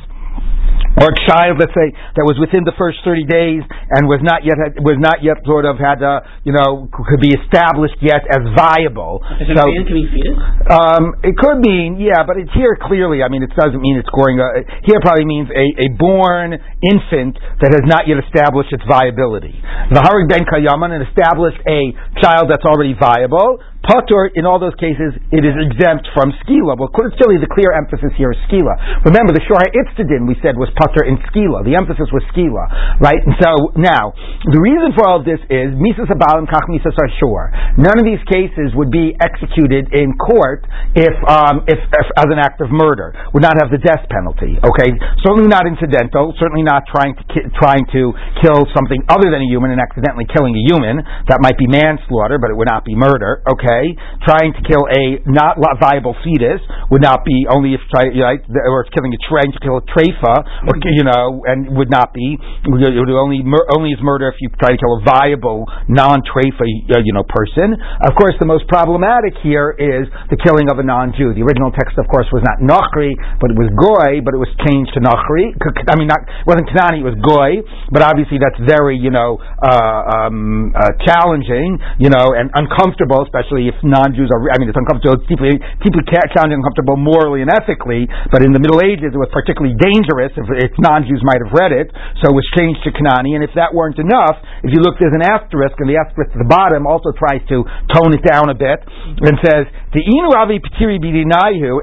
[1.02, 4.46] or a child, let's say, that was within the first thirty days and was not
[4.46, 8.42] yet was not yet sort of had a, you know could be established yet as
[8.56, 9.20] viable.
[9.42, 10.38] Is so, man can fetus?
[10.70, 13.22] Um, it could mean yeah, but it's here clearly.
[13.22, 17.36] I mean, it doesn't mean it's growing, A, here probably means a, a born infant
[17.60, 19.54] that has not yet established its viability.
[19.92, 21.80] The Harig ben Kayaman established a
[22.22, 23.60] child that's already viable.
[23.86, 26.74] Patur, in all those cases, it is exempt from skila.
[26.74, 29.06] Well, clearly the clear emphasis here is skila.
[29.06, 31.62] Remember, the shora itztadin we said was patur in skila.
[31.62, 33.22] The emphasis was skila, right?
[33.22, 34.10] And so now,
[34.42, 37.54] the reason for all of this is misas abalim kach misas shor.
[37.78, 40.66] None of these cases would be executed in court
[40.98, 44.58] if, um, if, if, as an act of murder, would not have the death penalty.
[44.66, 44.90] Okay,
[45.22, 46.34] certainly not incidental.
[46.42, 48.10] Certainly not trying to ki- trying to
[48.42, 51.06] kill something other than a human and accidentally killing a human.
[51.30, 53.46] That might be manslaughter, but it would not be murder.
[53.46, 53.75] Okay
[54.24, 56.60] trying to kill a not viable fetus
[56.90, 59.84] would not be only if try, right, or it's killing a trying to kill a
[59.90, 60.34] treifa,
[60.66, 63.42] or you know, and would not be it would only
[63.76, 67.74] only is murder if you try to kill a viable non-treifa uh, you know person.
[68.02, 71.34] Of course, the most problematic here is the killing of a non-Jew.
[71.34, 74.50] The original text, of course, was not Nachri, but it was Goy, but it was
[74.66, 75.54] changed to Nachri.
[75.90, 77.62] I mean, not it wasn't Kanani, it was Goy,
[77.92, 83.65] but obviously that's very you know uh, um, uh, challenging, you know, and uncomfortable, especially
[83.68, 84.40] if non-Jews are.
[84.50, 88.06] I mean, it's uncomfortable, it's deeply, deeply challenging, uncomfortable morally and ethically.
[88.30, 91.72] But in the Middle Ages, it was particularly dangerous if, if non-Jews might have read
[91.74, 91.90] it.
[92.22, 93.34] So it was changed to Kanani.
[93.34, 96.40] And if that weren't enough, if you look, there's an asterisk, and the asterisk at
[96.40, 98.82] the bottom also tries to tone it down a bit
[99.22, 101.80] and says the inu avi pitiri bidinayu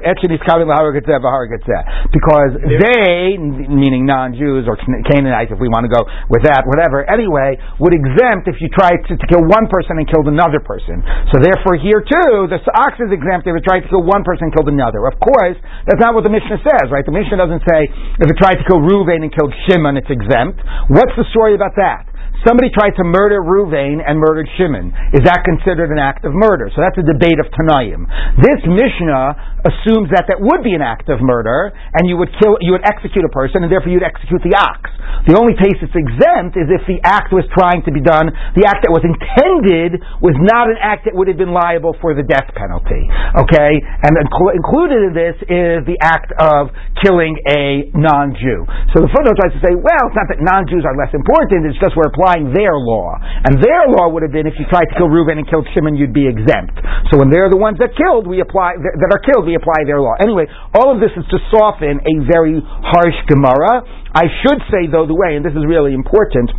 [2.14, 4.76] because they, meaning non-Jews or
[5.10, 7.02] Canaanites, if we want to go with that, whatever.
[7.10, 11.02] Anyway, would exempt if you tried to, to kill one person and killed another person.
[11.32, 14.48] So therefore, here too, the ox is exempt if it tried to kill one person
[14.48, 15.06] and killed another.
[15.10, 17.04] Of course, that's not what the Mishnah says, right?
[17.04, 20.62] The Mishnah doesn't say if it tried to kill Reuven and killed Shimon, it's exempt.
[20.88, 22.13] What's the story about that?
[22.44, 24.92] Somebody tried to murder Ruvain and murdered Shimon.
[25.16, 26.68] Is that considered an act of murder?
[26.76, 28.04] So that's a debate of Tanaim.
[28.36, 32.60] This Mishnah assumes that that would be an act of murder, and you would kill,
[32.60, 34.92] you would execute a person, and therefore you'd execute the ox.
[35.24, 38.68] The only case it's exempt is if the act was trying to be done, the
[38.68, 42.20] act that was intended was not an act that would have been liable for the
[42.20, 43.08] death penalty.
[43.40, 43.72] Okay?
[44.04, 46.68] And included in this is the act of
[47.00, 48.68] killing a non-Jew.
[48.92, 51.80] So the footnote tries to say, well, it's not that non-Jews are less important, it's
[51.80, 53.14] just we're applying applying their law.
[53.46, 55.96] And their law would have been if you tried to kill Reuben and killed Shimon,
[55.96, 56.74] you'd be exempt.
[57.10, 60.00] So when they're the ones that killed, we apply that are killed, we apply their
[60.00, 60.14] law.
[60.20, 63.86] Anyway, all of this is to soften a very harsh Gemara.
[64.14, 66.50] I should say though the way, and this is really important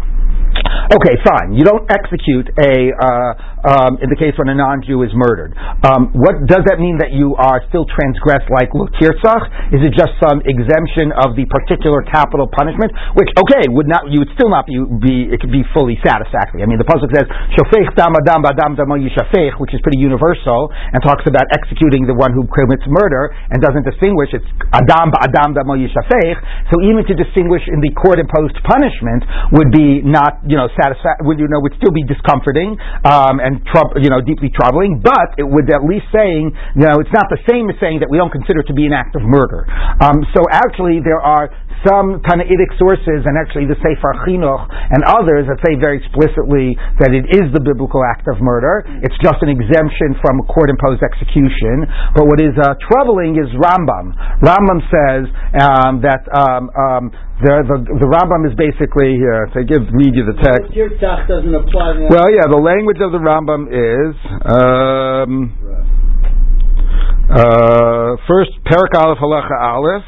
[0.65, 1.51] Okay, fine.
[1.53, 3.33] You don't execute a uh,
[3.65, 5.57] um, in the case when a non-Jew is murdered.
[5.83, 9.73] Um, what does that mean that you are still transgressed like Lutirtzach?
[9.73, 12.93] Is it just some exemption of the particular capital punishment?
[13.17, 16.61] Which okay, would not you would still not be, be it could be fully satisfactory.
[16.61, 17.25] I mean, the pasuk says
[17.57, 22.13] shofech dam adam adam damo yishafech, which is pretty universal and talks about executing the
[22.13, 24.29] one who commits murder and doesn't distinguish.
[24.31, 26.37] It's adam adam damo yishafech.
[26.69, 29.25] So even to distinguish in the court imposed punishment
[29.57, 33.54] would be not you know, satisfa- would you know would still be discomforting um, and
[33.69, 37.27] trou- you know deeply troubling, but it would at least saying you know it's not
[37.29, 39.67] the same as saying that we don't consider it to be an act of murder.
[40.01, 41.49] Um, so actually, there are
[41.83, 47.11] some Tannaitic sources, and actually the Sefer Chinuch and others that say very explicitly that
[47.11, 48.85] it is the biblical act of murder.
[49.03, 51.89] It's just an exemption from court-imposed execution.
[52.15, 54.15] But what is uh, troubling is Rambam.
[54.39, 55.23] Rambam says
[55.59, 57.03] um, that um, um,
[57.43, 59.49] the, the, the Rambam is basically here.
[59.55, 60.71] To give read you the text.
[61.27, 62.07] doesn't apply.
[62.07, 64.15] Well, yeah, the language of the Rambam is.
[64.47, 65.51] Um,
[67.25, 70.05] uh, first, Perak Aleph Halacha Aleph.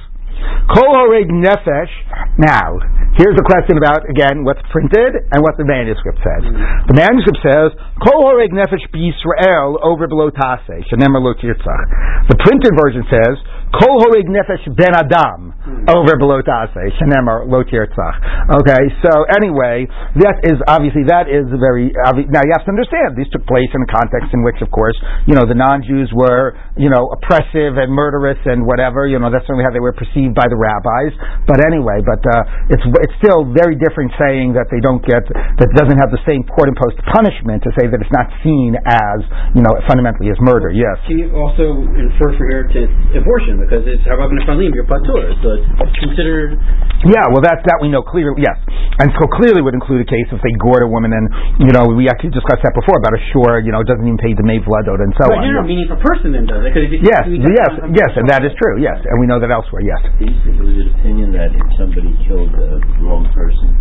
[0.74, 0.92] Kol
[1.32, 1.94] Nefesh.
[2.38, 2.78] Now,
[3.18, 6.44] here's the question about, again, what's printed and what the manuscript says.
[6.44, 6.92] Mm-hmm.
[6.92, 7.70] The manuscript says,
[8.04, 13.36] Kol Horeg Nefesh B'Yisrael over below Taseh, Shenemar Lo The printed version says,
[13.76, 14.00] Kol
[14.32, 15.52] Nefesh Ben Adam
[15.92, 19.84] over below Taseh, Shenemar Lo Okay, so anyway,
[20.24, 21.92] that is obviously, that is very,
[22.32, 24.96] now you have to understand, these took place in a context in which, of course,
[25.28, 29.44] you know, the non-Jews were, you know, oppressive and murderous and whatever, you know, that's
[29.44, 31.12] certainly how they were perceived by the rabbis.
[31.44, 35.70] But anyway, but uh, it's, it's still very different saying that they don't get, that
[35.76, 39.20] doesn't have the same court-imposed punishment to say that it's not seen as,
[39.52, 40.96] you know, fundamentally as murder, yes.
[41.04, 42.80] Can you also infer from here to
[43.20, 43.57] abortion?
[43.60, 46.58] Because it's Harav Nefalim, you're Patur, so it's considered.
[47.06, 48.58] Yeah, well, that's that we know clearly, yes.
[48.98, 51.30] And so clearly would include a case if they gored a woman, and,
[51.62, 54.34] you know, we actually discussed that before about a shore, you know, doesn't even pay
[54.34, 55.46] the May Vladot and so but on.
[55.46, 56.74] But you know, meaning a person then does it.
[56.74, 58.98] Cause if you yes, yes, yes, and that is true, yes.
[58.98, 60.02] And we know that elsewhere, yes.
[60.18, 63.76] Is it opinion that if somebody killed a wrong person,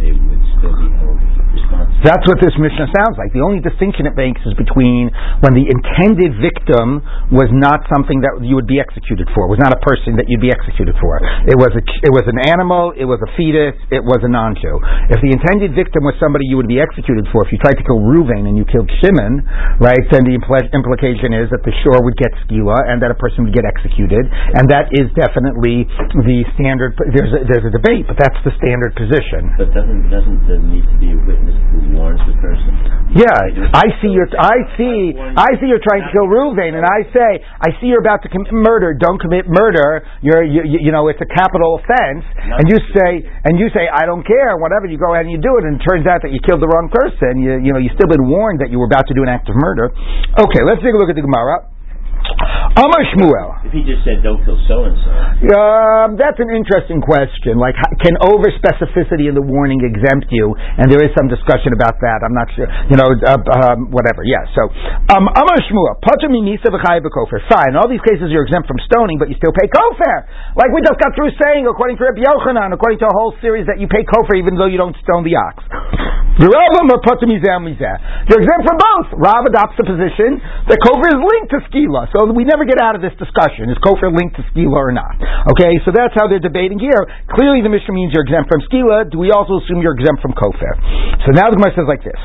[0.00, 1.17] they would still be held responsible.
[1.98, 3.34] That's what this Mishnah sounds like.
[3.34, 5.10] The only distinction it makes is between
[5.42, 7.02] when the intended victim
[7.34, 10.40] was not something that you would be executed for, was not a person that you'd
[10.40, 11.18] be executed for.
[11.44, 14.78] It was a, it was an animal, it was a fetus, it was a non-Jew.
[15.10, 17.84] If the intended victim was somebody you would be executed for, if you tried to
[17.84, 19.42] kill Ruvain and you killed Shimon,
[19.82, 23.18] right, then the impl- implication is that the shore would get skila and that a
[23.18, 24.22] person would get executed,
[24.54, 25.84] and that is definitely
[26.24, 26.94] the standard.
[27.10, 29.50] There's a, there's a debate, but that's the standard position.
[29.58, 31.57] But doesn't doesn't there need to be a witness
[31.94, 32.72] warns the person?
[33.14, 34.28] Yeah, I see you're.
[34.36, 35.16] I see.
[35.16, 38.28] I see you're trying to kill Ruvain, and I say, I see you're about to
[38.28, 38.92] commit murder.
[38.92, 40.04] Don't commit murder.
[40.20, 42.24] You're, you, you know, it's a capital offense.
[42.36, 44.60] And you say, and you say, I don't care.
[44.60, 44.86] Whatever.
[44.86, 46.68] You go ahead and you do it, and it turns out that you killed the
[46.68, 47.40] wrong person.
[47.40, 49.48] You, you know, you still been warned that you were about to do an act
[49.48, 49.88] of murder.
[50.36, 51.77] Okay, let's take a look at the Gemara.
[52.78, 53.48] Amar Shmuel.
[53.66, 55.10] If he just said, don't kill so and so.
[55.54, 57.58] Um, that's an interesting question.
[57.58, 60.54] Like, can over specificity in the warning exempt you?
[60.54, 62.22] And there is some discussion about that.
[62.22, 62.68] I'm not sure.
[62.88, 64.22] You know, uh, um, whatever.
[64.22, 64.46] Yeah.
[64.54, 64.68] So,
[65.14, 67.42] um, Amar Shmuel, Pater Mimisa v'chayiv v'kofer.
[67.50, 67.74] Fine.
[67.74, 70.26] In all these cases, you're exempt from stoning, but you still pay kofer.
[70.56, 73.66] Like we just got through saying, according to Rabbi Yochanan, according to a whole series,
[73.66, 75.62] that you pay kofer even though you don't stone the ox.
[76.38, 77.96] The Rambam are Pater Mizeh Mizeh.
[78.30, 79.06] You're exempt from both.
[79.18, 80.38] Rav adopts the position
[80.70, 83.70] that kofer is linked to skila, so we never get out of this discussion.
[83.70, 85.14] Is kofer linked to skila or not?
[85.54, 86.98] Okay, so that's how they're debating here.
[87.34, 89.10] Clearly, the Mishnah means you're exempt from skila.
[89.10, 90.72] Do we also assume you're exempt from kofer?
[91.26, 92.18] So now the Gemara says like this: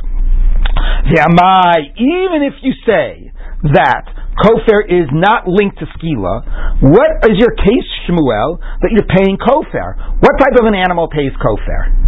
[1.14, 3.30] V'amai, even if you say
[3.76, 4.04] that
[4.44, 10.20] kofer is not linked to skila, what is your case, Shmuel, that you're paying kofer?
[10.20, 12.03] What type of an animal pays kofer?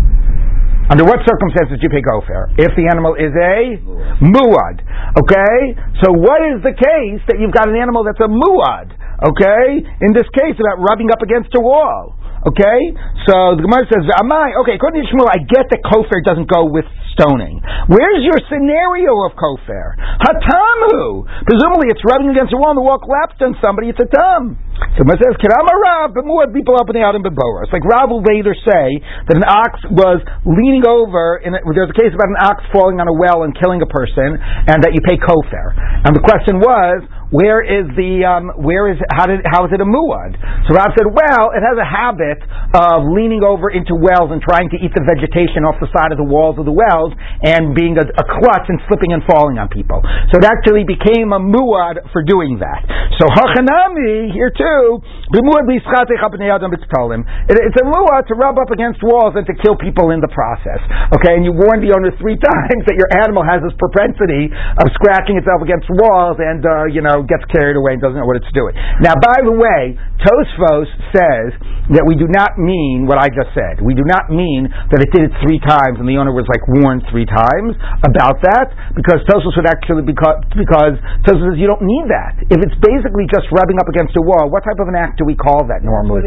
[0.86, 2.54] Under what circumstances do you pay kofer?
[2.62, 3.82] If the animal is a
[4.21, 4.86] muad.
[5.17, 5.58] Okay?
[6.06, 8.93] So what is the case that you've got an animal that's a muad?
[9.26, 9.82] Okay?
[10.06, 12.13] In this case, about rubbing up against a wall.
[12.45, 12.79] Okay?
[13.25, 16.49] So the Gemara says, "Am I okay, according to Shmuel, I get that kofer doesn't
[16.49, 17.63] go with stoning.
[17.88, 19.95] Where's your scenario of kofer?
[20.19, 21.23] Hatamu!
[21.47, 24.60] Presumably it's rubbing against a wall and the wall collapsed on somebody, it's a tum.
[24.99, 28.23] So it says, Kirama Rav, but more people opening out in It's Like Rav will
[28.27, 28.99] later say
[29.31, 32.99] that an ox was leaning over, in a, there's a case about an ox falling
[32.99, 35.71] on a well and killing a person, and that you pay kofer.
[36.03, 39.81] And the question was, where is the um, where is how did how is it
[39.81, 40.38] a muad?
[40.69, 42.41] So Rav said, well, it has a habit
[42.73, 46.17] of leaning over into wells and trying to eat the vegetation off the side of
[46.21, 47.13] the walls of the wells
[47.45, 50.01] and being a, a clutch and slipping and falling on people.
[50.33, 52.81] So it actually became a muad for doing that.
[53.17, 55.01] So hachanami here too,
[55.33, 55.65] b'muad.
[55.69, 60.29] It- It's a muad to rub up against walls and to kill people in the
[60.29, 60.81] process.
[61.17, 64.85] Okay, and you warn the owner three times that your animal has this propensity of
[64.97, 68.36] scratching itself against walls and uh, you know gets carried away and doesn't know what
[68.36, 68.75] it's doing.
[68.99, 71.56] Now, by the way, Tosfos says
[71.95, 73.80] that we do not mean what I just said.
[73.80, 76.65] We do not mean that it did it three times and the owner was like
[76.82, 81.86] warned three times about that because Tosfos would actually because because Tosfos says you don't
[81.86, 82.41] need that.
[82.49, 85.23] If it's basically just rubbing up against a wall, what type of an act do
[85.23, 86.25] we call that normally?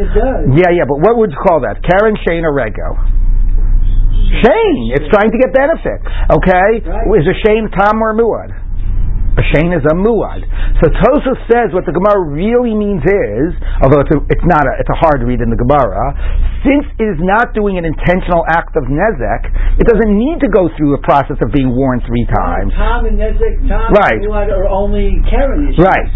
[0.55, 1.83] Yeah, yeah, but what would you call that?
[1.83, 2.95] Keren, Shane, or Regel?
[4.43, 4.93] Shane.
[4.93, 5.99] It's trying to get benefit.
[6.29, 6.69] Okay?
[6.85, 7.19] Right.
[7.19, 8.68] Is a Shane Tom or Muad?
[9.55, 10.43] Shane is a Muad.
[10.83, 13.49] So Tosa says what the Gemara really means is,
[13.83, 16.15] although it's, a, it's not a, it's a hard read in the Gemara,
[16.63, 19.43] since it is not doing an intentional act of Nezek,
[19.79, 22.73] it doesn't need to go through a process of being warned three times.
[22.75, 24.19] Tom and Nezek, Tom Right.
[24.19, 25.79] and Muad are only Keren issues.
[25.83, 26.09] Right.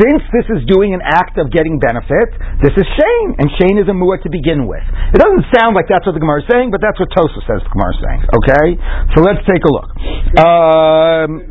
[0.00, 2.32] Since this is doing an act of getting benefit,
[2.64, 4.80] this is Shane, and Shane is a muad to begin with.
[5.12, 7.60] It doesn't sound like that's what the Gemara is saying, but that's what Tosa says
[7.60, 8.20] the Gemara is saying.
[8.32, 8.66] Okay?
[9.12, 9.92] So let's take a look.
[10.40, 11.44] Um,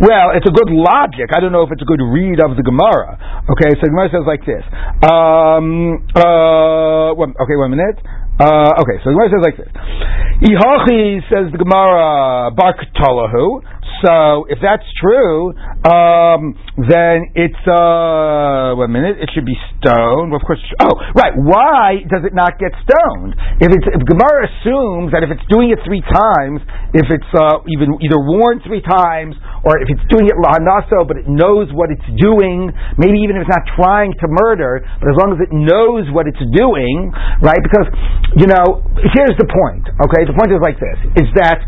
[0.00, 1.28] well, it's a good logic.
[1.36, 3.20] I don't know if it's a good read of the Gemara.
[3.52, 4.64] Okay, so the Gemara says like this.
[5.04, 8.00] Um, uh, one, okay, one minute.
[8.40, 9.68] Uh, okay, so the Gemara says like this.
[10.40, 12.74] Ihachi says the Gemara Bar.
[14.02, 15.54] So if that's true,
[15.86, 19.22] um, then it's uh, one minute.
[19.22, 20.34] It should be stoned.
[20.34, 20.58] Well, of course.
[20.82, 21.30] Oh, right.
[21.38, 23.38] Why does it not get stoned?
[23.62, 26.58] If it's if Gemara assumes that if it's doing it three times,
[26.98, 31.22] if it's uh, even either warned three times, or if it's doing it lahanaso, but
[31.22, 35.16] it knows what it's doing, maybe even if it's not trying to murder, but as
[35.16, 37.62] long as it knows what it's doing, right?
[37.62, 37.86] Because
[38.34, 38.82] you know,
[39.14, 39.86] here's the point.
[40.10, 41.62] Okay, the point is like this: is that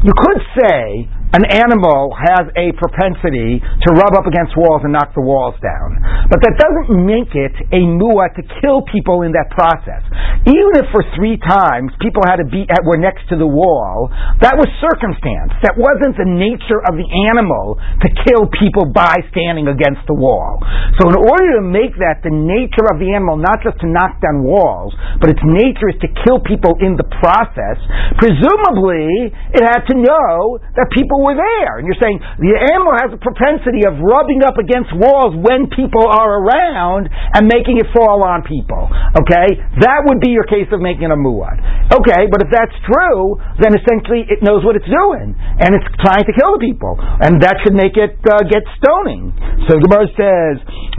[0.00, 5.10] you could say an animal has a propensity to rub up against walls and knock
[5.18, 5.98] the walls down.
[6.30, 10.06] But that doesn't make it a mu'ah to kill people in that process.
[10.46, 14.06] Even if for three times people had to be at, were next to the wall,
[14.38, 15.50] that was circumstance.
[15.66, 17.74] That wasn't the nature of the animal
[18.06, 20.62] to kill people by standing against the wall.
[21.02, 24.22] So in order to make that the nature of the animal, not just to knock
[24.22, 27.76] down walls, but its nature is to kill people in the process,
[28.22, 31.78] presumably it had to know that people were there.
[31.78, 36.04] And you're saying the animal has a propensity of rubbing up against walls when people
[36.04, 38.88] are around and making it fall on people.
[39.20, 39.48] Okay?
[39.80, 41.58] That would be your case of making a muad.
[41.92, 45.36] Okay, but if that's true, then essentially it knows what it's doing.
[45.36, 46.98] And it's trying to kill the people.
[46.98, 49.30] And that should make it uh, get stoning.
[49.70, 50.56] So the Gemara says,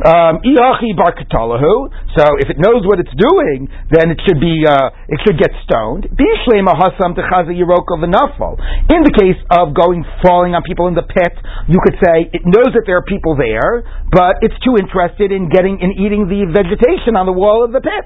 [0.07, 0.39] um,
[2.17, 5.51] so if it knows what it's doing, then it should be uh, it should get
[5.63, 6.05] stoned.
[6.07, 6.15] In
[9.03, 11.33] the case of going falling on people in the pit,
[11.67, 15.49] you could say it knows that there are people there, but it's too interested in
[15.49, 18.05] getting in eating the vegetation on the wall of the pit.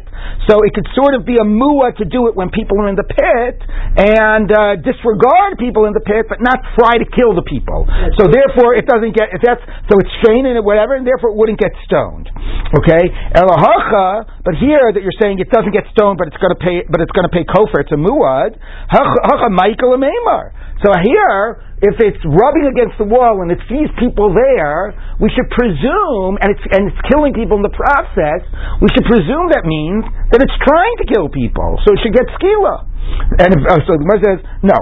[0.49, 2.97] So it could sort of be a mua to do it when people are in
[2.97, 3.55] the pit
[3.97, 7.85] and uh, disregard people in the pit, but not try to kill the people.
[8.17, 11.37] So therefore, it doesn't get if that's so it's straining and whatever, and therefore it
[11.37, 12.27] wouldn't get stoned.
[12.71, 13.03] Okay,
[13.35, 16.87] Elahacha, but here that you're saying it doesn't get stoned, but it's going to pay,
[16.87, 17.83] but it's going to pay kofar.
[17.83, 18.55] It's a muad.
[18.89, 20.55] Hacha Michael Amemar.
[20.83, 25.49] So here, if it's rubbing against the wall and it sees people there, we should
[25.49, 28.45] presume, and it's and it's killing people in the process.
[28.85, 32.29] We should presume that means that it's trying to kill people, so it should get
[32.37, 32.90] skila.
[33.31, 34.75] And uh, so the Gemara says, no.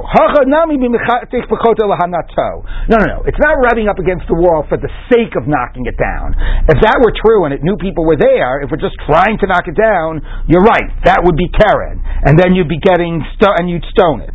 [2.89, 3.20] No, no, no.
[3.30, 6.34] It's not rubbing up against the wall for the sake of knocking it down.
[6.65, 9.45] If that were true and it knew people were there, if we're just trying to
[9.45, 10.89] knock it down, you're right.
[11.05, 12.01] That would be Keren.
[12.26, 14.34] And then you'd be getting, sto- and you'd stone it.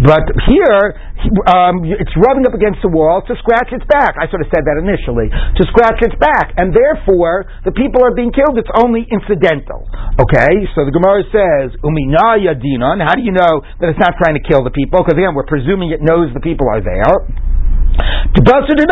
[0.00, 0.96] But here,
[1.52, 4.16] um, it's rubbing up against the wall to scratch its back.
[4.16, 5.28] I sort of said that initially.
[5.28, 6.56] To scratch its back.
[6.56, 8.56] And therefore, the people are being killed.
[8.56, 9.84] It's only incidental.
[10.16, 10.64] Okay?
[10.72, 13.04] So the Gemara says, Uminaya dinon.
[13.04, 15.04] How do you know that it's not trying to kill the people?
[15.04, 17.12] Because again, we're presuming it knows the people are there.
[18.30, 18.88] Because even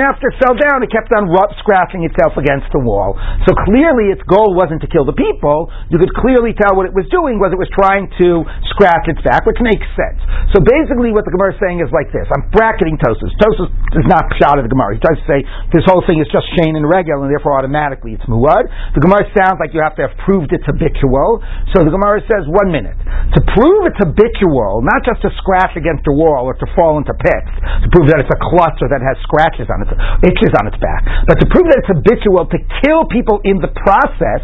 [0.00, 1.28] after it fell down, it kept on
[1.60, 3.18] scratching itself against the wall.
[3.44, 5.68] So clearly, its goal wasn't to kill the people.
[5.90, 9.20] You could clearly tell what it was doing was it was trying to scratch its
[9.26, 10.22] back, which makes sense.
[10.54, 13.34] So basically, what the Gemara is saying is like this: I'm bracketing Tosfos.
[13.42, 14.96] Tosfos is not shot at the Gemara.
[14.96, 15.44] He tries to say
[15.74, 18.64] this whole thing is just Shane and regular, and therefore automatically it's muad.
[18.96, 21.42] The Gemara sounds like you have to have proved it's habitual.
[21.74, 22.96] So the Gemara says one minute
[23.36, 27.12] to prove it's habitual, not just to scratch against a wall or to fall into
[27.16, 27.52] pits
[27.84, 29.92] to prove that it's a cluster that has scratches on its
[30.24, 31.04] itches on its back.
[31.28, 34.42] But to prove that it's habitual to kill people in the process,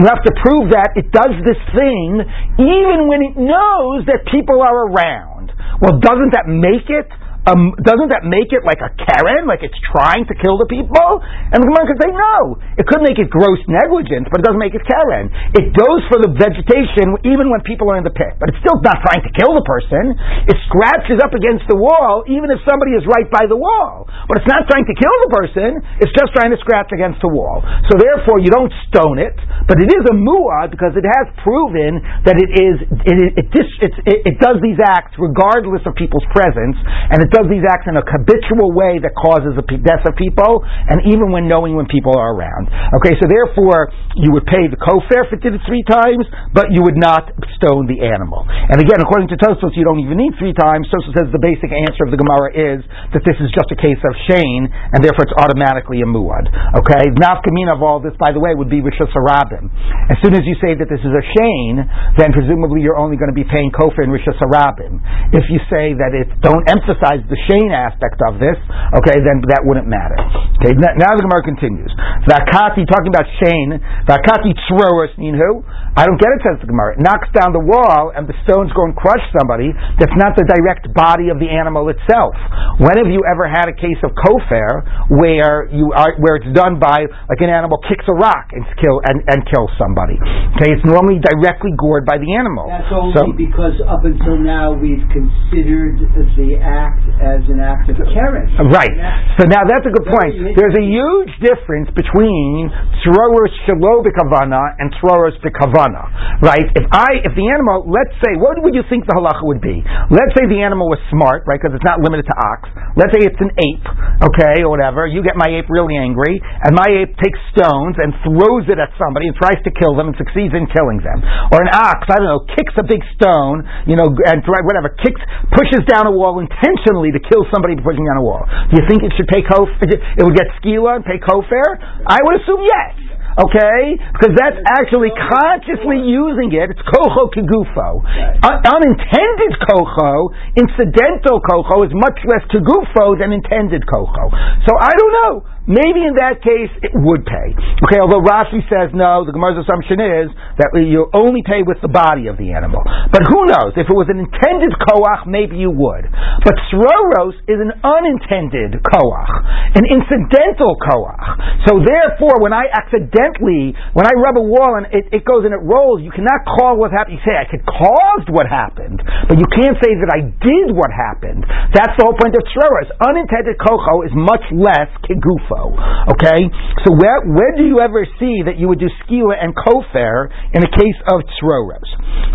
[0.00, 2.24] you have to prove that it does this thing
[2.56, 5.52] even when it knows that people are around.
[5.80, 7.08] Well, doesn't that make it
[7.48, 11.24] um, doesn't that make it like a Keren, like it's trying to kill the people?
[11.24, 12.60] And the Gemara could say no.
[12.76, 15.32] It could make it gross negligence, but it doesn't make it Keren.
[15.56, 18.76] It goes for the vegetation even when people are in the pit, but it's still
[18.84, 20.12] not trying to kill the person.
[20.52, 24.36] It scratches up against the wall even if somebody is right by the wall, but
[24.36, 25.70] it's not trying to kill the person.
[26.04, 27.64] It's just trying to scratch against the wall.
[27.88, 32.04] So therefore, you don't stone it, but it is a muad because it has proven
[32.28, 32.76] that it is
[33.08, 36.76] it it, it, it, it does these acts regardless of people's presence,
[37.10, 40.62] and it does these acts in a habitual way that causes the death of people,
[40.66, 42.68] and even when knowing when people are around.
[43.00, 46.74] Okay, so therefore you would pay the kofar if it did it three times, but
[46.74, 48.42] you would not stone the animal.
[48.46, 50.90] And again, according to Tosfos, you don't even need three times.
[50.90, 52.80] Tosfos says the basic answer of the Gemara is
[53.14, 56.50] that this is just a case of Shane, and therefore it's automatically a muad.
[56.82, 59.70] Okay, nafkamina of all this, by the way, would be Rishus Harabim.
[60.10, 61.78] As soon as you say that this is a Shane,
[62.18, 64.98] then presumably you're only going to be paying kofar and Rishus Harabim.
[65.30, 68.56] If you say that it don't emphasize the Shane aspect of this,
[69.00, 70.16] okay, then that wouldn't matter.
[70.60, 71.90] Okay, now the Gemara continues.
[72.28, 75.64] Vakati, talking about Shane, Vakati tzroros ninhu.
[75.96, 76.94] I don't get it, says the Gemara.
[76.96, 79.74] It knocks down the wall and the stones go and crush somebody.
[79.98, 82.36] That's not the direct body of the animal itself.
[82.78, 86.78] When have you ever had a case of kofar where you are, where it's done
[86.78, 90.14] by like an animal kicks a rock and kill and, and kills somebody?
[90.56, 92.70] Okay, it's normally directly gored by the animal.
[92.70, 95.98] That's only so, because up until now we've considered
[96.38, 98.46] the act as an act of Keren.
[98.70, 98.94] Right.
[99.40, 100.54] So now that's a good point.
[100.54, 102.70] There's a huge difference between
[103.02, 106.42] tzroros shelo b'kavana and tzroros b'kavana.
[106.44, 106.68] Right?
[106.76, 109.80] If I, if the animal, let's say, what would you think the halacha would be?
[110.12, 111.56] Let's say the animal was smart, right?
[111.56, 112.68] Because it's not limited to ox.
[113.00, 113.86] Let's say it's an ape,
[114.28, 115.08] okay, or whatever.
[115.08, 118.92] You get my ape really angry, and my ape takes stones and throws it at
[119.00, 121.24] somebody and tries to kill them and succeeds in killing them.
[121.54, 125.22] Or an ox, I don't know, kicks a big stone, you know, and whatever, kicks,
[125.56, 128.44] pushes down a wall intentionally intentionally to kill somebody before pushing down a wall.
[128.70, 129.68] Do you think it should pay kof?
[129.80, 131.80] It would get skila and pay kofar?
[132.06, 132.92] I would assume yes.
[133.40, 133.96] Okay?
[134.12, 136.70] Because that's actually consciously using it.
[136.70, 138.04] It's kocho kigufo.
[138.44, 144.24] Un- unintended kocho, incidental kocho, is much less kigufo than intended kocho.
[144.66, 145.34] So I don't know.
[145.68, 147.52] Maybe in that case it would pay.
[147.84, 151.92] Okay, although Rashi says no, the Gemara's assumption is that you only pay with the
[151.92, 152.80] body of the animal.
[153.12, 153.76] But who knows?
[153.76, 156.08] If it was an intended koach, maybe you would.
[156.42, 159.32] But sroros is an unintended koach,
[159.76, 161.22] an incidental koach.
[161.68, 165.52] So therefore, when I accidentally, when I rub a wall and it, it goes and
[165.52, 167.20] it rolls, you cannot call what happened.
[167.20, 170.88] You say I could caused what happened, but you can't say that I did what
[170.88, 171.44] happened.
[171.76, 172.88] That's the whole point of sroros.
[173.06, 175.59] Unintended kocho is much less kigufa.
[175.68, 176.40] Okay,
[176.86, 180.64] so where where do you ever see that you would do skila and kofer in
[180.64, 181.88] a case of tzroros?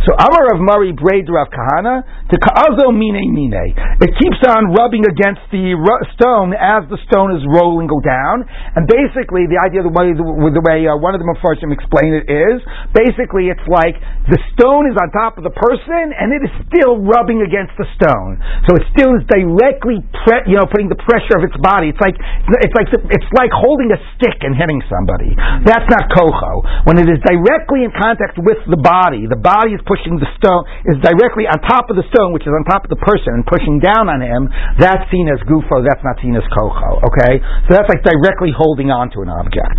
[0.05, 3.73] So Amar Rav Mari brei d'Rav Kahana to ka'azo mine mine.
[4.01, 5.73] It keeps on rubbing against the
[6.13, 10.21] stone as the stone is rolling down, and basically the idea of the way the,
[10.21, 12.61] the way uh, one of the Mepharshim explained it is
[12.93, 13.97] basically it's like
[14.29, 17.87] the stone is on top of the person and it is still rubbing against the
[17.97, 18.37] stone,
[18.69, 21.89] so it still is directly pre- you know putting the pressure of its body.
[21.89, 25.33] It's like it's like it's like holding a stick and hitting somebody.
[25.65, 26.85] That's not kocho.
[26.89, 30.63] When it is directly in contact with the body, the body is pushing the stone
[30.85, 33.43] is directly on top of the stone, which is on top of the person, and
[33.45, 34.49] pushing down on him.
[34.77, 35.85] That's seen as gufo.
[35.85, 37.01] That's not seen as kocho.
[37.05, 39.77] Okay, so that's like directly holding on to an object.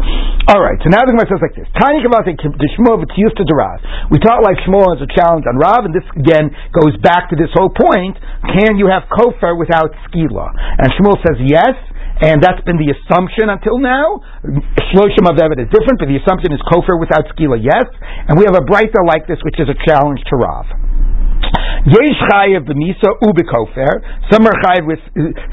[0.51, 0.79] All right.
[0.83, 2.03] So now the Gemara says like this: Tiny
[4.07, 7.37] We taught like Shmuel as a challenge on Rav, and this again goes back to
[7.37, 8.19] this whole point:
[8.55, 10.47] Can you have kofer without skila?
[10.79, 11.75] And Shmuel says yes.
[12.17, 14.25] And that's been the assumption until now.
[14.93, 17.85] Shloshim of is different, but the assumption is kofar without skila, yes.
[18.29, 20.65] And we have a breita like this, which is a challenge to Rav.
[21.87, 23.93] Yesh chayiv b'misa ubikofer.
[24.33, 24.99] Some are chayiv with.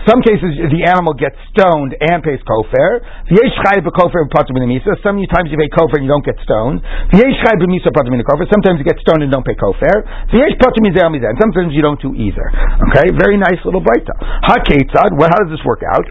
[0.09, 3.03] Some cases the animal gets stoned and pays kofer.
[3.29, 4.97] Yesh chayiv b'kofer b'patim b'misa.
[5.05, 6.81] Sometimes you pay kofer and you don't get stoned.
[7.13, 8.49] Yesh chayiv b'misa patim kofer.
[8.49, 10.01] Sometimes you get stoned and don't pay kofer.
[10.33, 11.13] Yesh patim mizel.
[11.37, 12.47] Sometimes you don't do either.
[12.89, 14.17] Okay, very nice little breakdown.
[14.47, 15.13] Haketzad.
[15.13, 16.07] Well, how does this work out?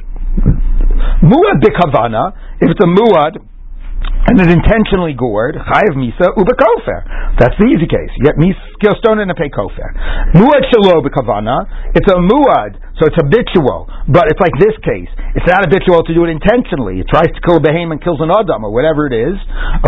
[1.23, 2.33] Muad b'kavana.
[2.61, 3.37] If it's a muad
[4.23, 7.01] and it intentionally gored, chayiv misa uba kofer.
[7.39, 8.11] That's the easy case.
[8.17, 8.57] You get mis
[8.99, 9.93] stone and a pay kofer.
[10.35, 11.67] Muad shalo bekavana.
[11.95, 15.11] It's a muad, so it's habitual, but it's like this case.
[15.35, 17.03] It's not habitual to do it intentionally.
[17.03, 19.35] It tries to kill a behemoth and kills an adam or whatever it is.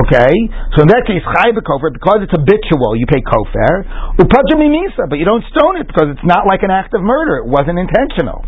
[0.03, 0.35] Okay,
[0.75, 3.23] so in that case, chayiv kofer because it's habitual, you pay.
[3.23, 7.39] Upajami misa, but you don't stone it because it's not like an act of murder.
[7.39, 8.43] It wasn't intentional.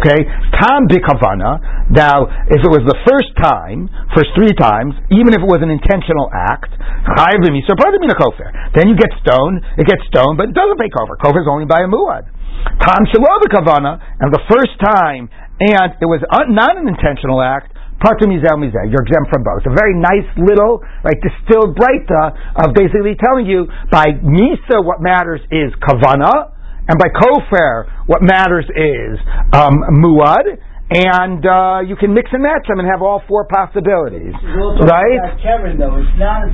[0.00, 0.24] Okay,
[0.56, 1.92] tam bikavana.
[1.92, 5.68] Now, if it was the first time, first three times even if it was an
[5.68, 6.72] intentional act,
[7.12, 11.20] kofar then you get stoned, it gets stoned, but it doesn't pay kofar.
[11.20, 12.37] Kofar is only by a muad.
[12.80, 13.06] Tam
[13.50, 15.28] kavana, and the first time,
[15.60, 19.66] and it was not an intentional act, you're exempt from both.
[19.66, 22.30] A very nice little, like distilled breita
[22.62, 26.54] of basically telling you by misa what matters is kavana,
[26.86, 29.18] and by kofar what matters is
[29.52, 34.32] um, muad, and uh, you can mix and match them and have all four possibilities.
[34.88, 35.20] Right?
[35.36, 36.50] Kevin, though, it's not a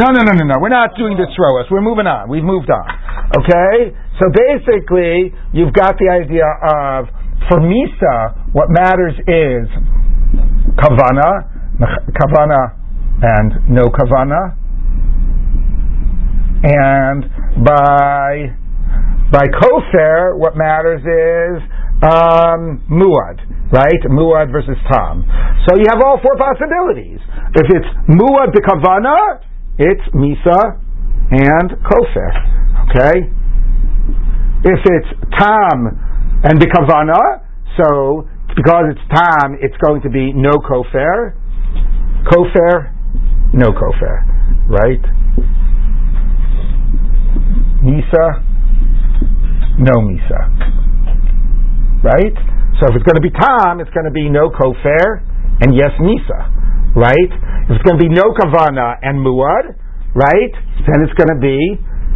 [0.00, 0.56] No, no, no, no, no.
[0.56, 1.68] We're not doing the Sroros.
[1.68, 2.32] We're moving on.
[2.32, 2.88] We've moved on.
[3.38, 3.96] Okay?
[4.20, 7.08] So basically, you've got the idea of,
[7.48, 9.68] for Misa, what matters is
[10.76, 11.48] Kavana,
[12.12, 12.76] Kavana,
[13.22, 14.56] and no Kavana.
[16.64, 17.24] And
[17.64, 18.54] by
[19.32, 21.62] by Kofer, what matters is
[22.04, 23.40] um, muad,
[23.72, 24.02] right?
[24.10, 25.24] Muad versus tam.
[25.66, 27.18] So you have all four possibilities.
[27.56, 29.40] If it's muad b'kavana,
[29.78, 30.78] it's misa
[31.32, 32.61] and kofer.
[32.92, 33.32] Okay.
[34.64, 35.88] If it's tam
[36.44, 37.40] and b'kavana,
[37.76, 41.32] so because it's tam, it's going to be no kofer.
[42.28, 42.92] Kofer,
[43.54, 45.00] no kofer, right?
[47.82, 48.44] Misa,
[49.78, 50.82] no misa
[52.02, 52.34] right?
[52.78, 55.22] So if it's going to be Tam, it's going to be no Kofer
[55.62, 56.50] and yes Misa,
[56.98, 57.30] right?
[57.70, 59.78] If it's going to be no Kavana and Muad,
[60.14, 60.52] right?
[60.82, 61.58] Then it's going to be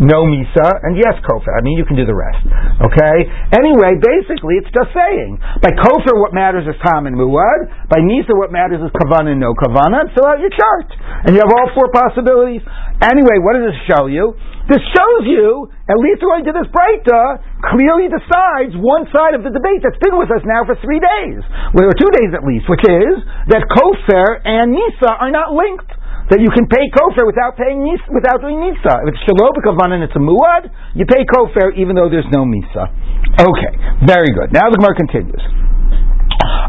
[0.01, 1.53] no Misa, and yes, Kofer.
[1.57, 2.45] I mean, you can do the rest.
[2.85, 3.17] Okay?
[3.57, 5.41] Anyway, basically, it's just saying.
[5.65, 7.89] By Kofer, what matters is Tam and Muad.
[7.89, 10.05] By Misa, what matters is Kavana and no Kavana.
[10.05, 10.89] And fill out your chart.
[11.25, 12.61] And you have all four possibilities.
[13.01, 14.37] Anyway, what does this show you?
[14.67, 17.39] This shows you, at least according to this Breita,
[17.71, 21.39] clearly decides one side of the debate that's been with us now for three days,
[21.71, 23.15] or two days at least, which is
[23.47, 25.87] that Kofer and Misa are not linked.
[26.27, 28.99] That you can pay Kofer without paying Misa, without doing Misa.
[29.07, 29.55] If it's Shalom
[29.95, 30.67] and it's a Muad,
[30.99, 32.91] you pay Kofer even though there's no Misa.
[33.39, 33.73] Okay,
[34.03, 34.51] very good.
[34.51, 35.43] Now the Gemara continues.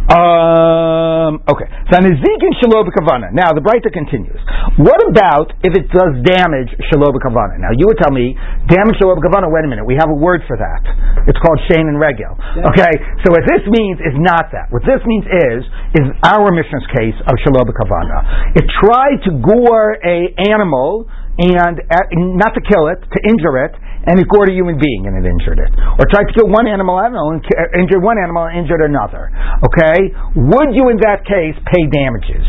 [0.07, 1.67] Um, okay.
[1.91, 3.35] So Nizikin Shalob Kavana.
[3.35, 4.39] Now the Breita continues.
[4.79, 7.59] What about if it does damage Shalob Kavana?
[7.59, 8.31] Now you would tell me
[8.71, 9.51] damage Shalob Kavana.
[9.51, 9.83] Wait a minute.
[9.83, 10.83] We have a word for that.
[11.27, 12.39] It's called Shane and Regel.
[12.71, 12.93] Okay.
[13.27, 14.71] So what this means is not that.
[14.71, 15.59] What this means is
[15.99, 18.55] is our Mishnah's case of Shalob Kavana.
[18.55, 23.73] It tried to gore a animal and uh, not to kill it, to injure it,
[24.07, 25.71] and it gored a human being and it injured it.
[25.99, 28.63] Or tried to kill one animal, I don't know, and uh, injured one animal and
[28.63, 29.27] injured another.
[29.67, 30.15] Okay?
[30.35, 32.47] Would you in that case pay damages?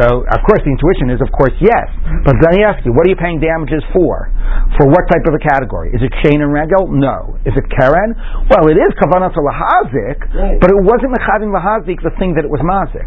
[0.00, 1.86] So, of course, the intuition is, of course, yes.
[2.26, 4.26] But let me ask you, what are you paying damages for?
[4.74, 5.94] For what type of a category?
[5.94, 6.90] Is it chain and regel?
[6.90, 7.38] No.
[7.46, 8.10] Is it keren?
[8.50, 10.58] Well, it is kavanah lahazik, right.
[10.58, 13.06] but it wasn't mechadin lahazik the thing that it was mazik.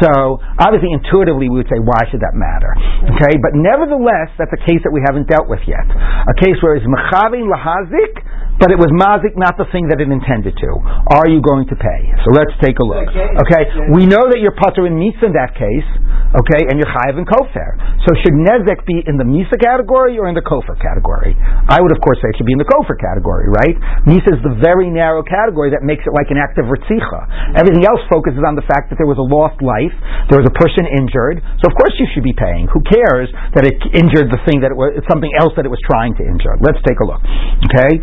[0.00, 2.72] So obviously, intuitively, we would say, why should that matter?
[3.14, 5.84] Okay, but nevertheless, that's a case that we haven't dealt with yet.
[5.84, 6.88] A case where it's
[7.24, 8.22] mechavin lahazik,
[8.58, 10.70] but it was mazik, not the thing that it intended to.
[11.10, 12.00] Are you going to pay?
[12.22, 13.10] So let's take a look.
[13.10, 15.88] Okay, we know that you're putter in misa in that case.
[16.34, 17.78] Okay, and you're chayiv in kofar.
[18.06, 21.34] So should nezek be in the misa category or in the kofar category?
[21.70, 23.76] I would, of course, say it should be in the kofar category, right?
[24.06, 27.54] Misa is the very narrow category that makes it like an act of ritzicha.
[27.58, 29.94] Everything else focuses on the fact that there was a lost life,
[30.30, 31.42] there was a person injured.
[31.62, 32.66] So of course you should be paying.
[32.70, 35.82] Who cares that it injured the thing that it was something else that it was
[35.86, 36.54] trying to injure?
[36.62, 37.22] Let's take a look.
[37.70, 38.02] Okay.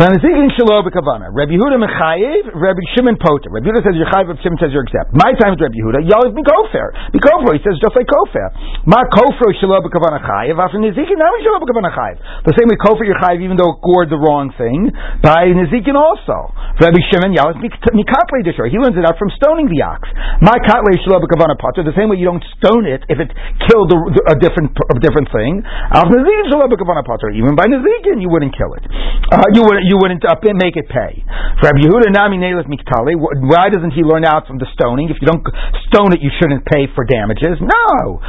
[0.00, 3.52] Rabbi Yehuda mechayiv, Rabbi Shimon poter.
[3.52, 5.12] Rabbi Yehuda says you're chayiv, Rabbi Shimon says you're exempt.
[5.12, 6.08] My time is Rabbi Yehuda.
[6.08, 6.32] Yalav.
[6.32, 7.52] Be kofar.
[7.52, 8.48] He says just like kofar.
[8.88, 10.56] Ma kofar shelo b'kavana chayiv.
[10.56, 12.16] After nizikin, now shelo b'kavana chayiv.
[12.48, 14.88] The same way kofar you're chayiv even though it gored the wrong thing.
[15.20, 16.48] By nizikin also.
[16.80, 18.72] Rabbi Shimon Yalav mikatle dishor.
[18.72, 20.08] He learns it out from stoning the ox.
[20.40, 21.84] My katle shelo b'kavana poter.
[21.84, 23.28] The same way you don't stone it if it
[23.68, 25.60] killed a, a different a different thing.
[25.92, 27.36] After nizikin shelo b'kavana poter.
[27.36, 28.88] Even by nizikin you wouldn't kill it.
[29.28, 31.26] Uh, you wouldn't you wouldn't make it pay.
[31.60, 33.18] Rabbi Yehuda Nami Miktali.
[33.18, 35.10] Why doesn't he learn out from the stoning?
[35.10, 35.42] If you don't
[35.90, 37.58] stone it, you shouldn't pay for damages.
[37.58, 38.22] No.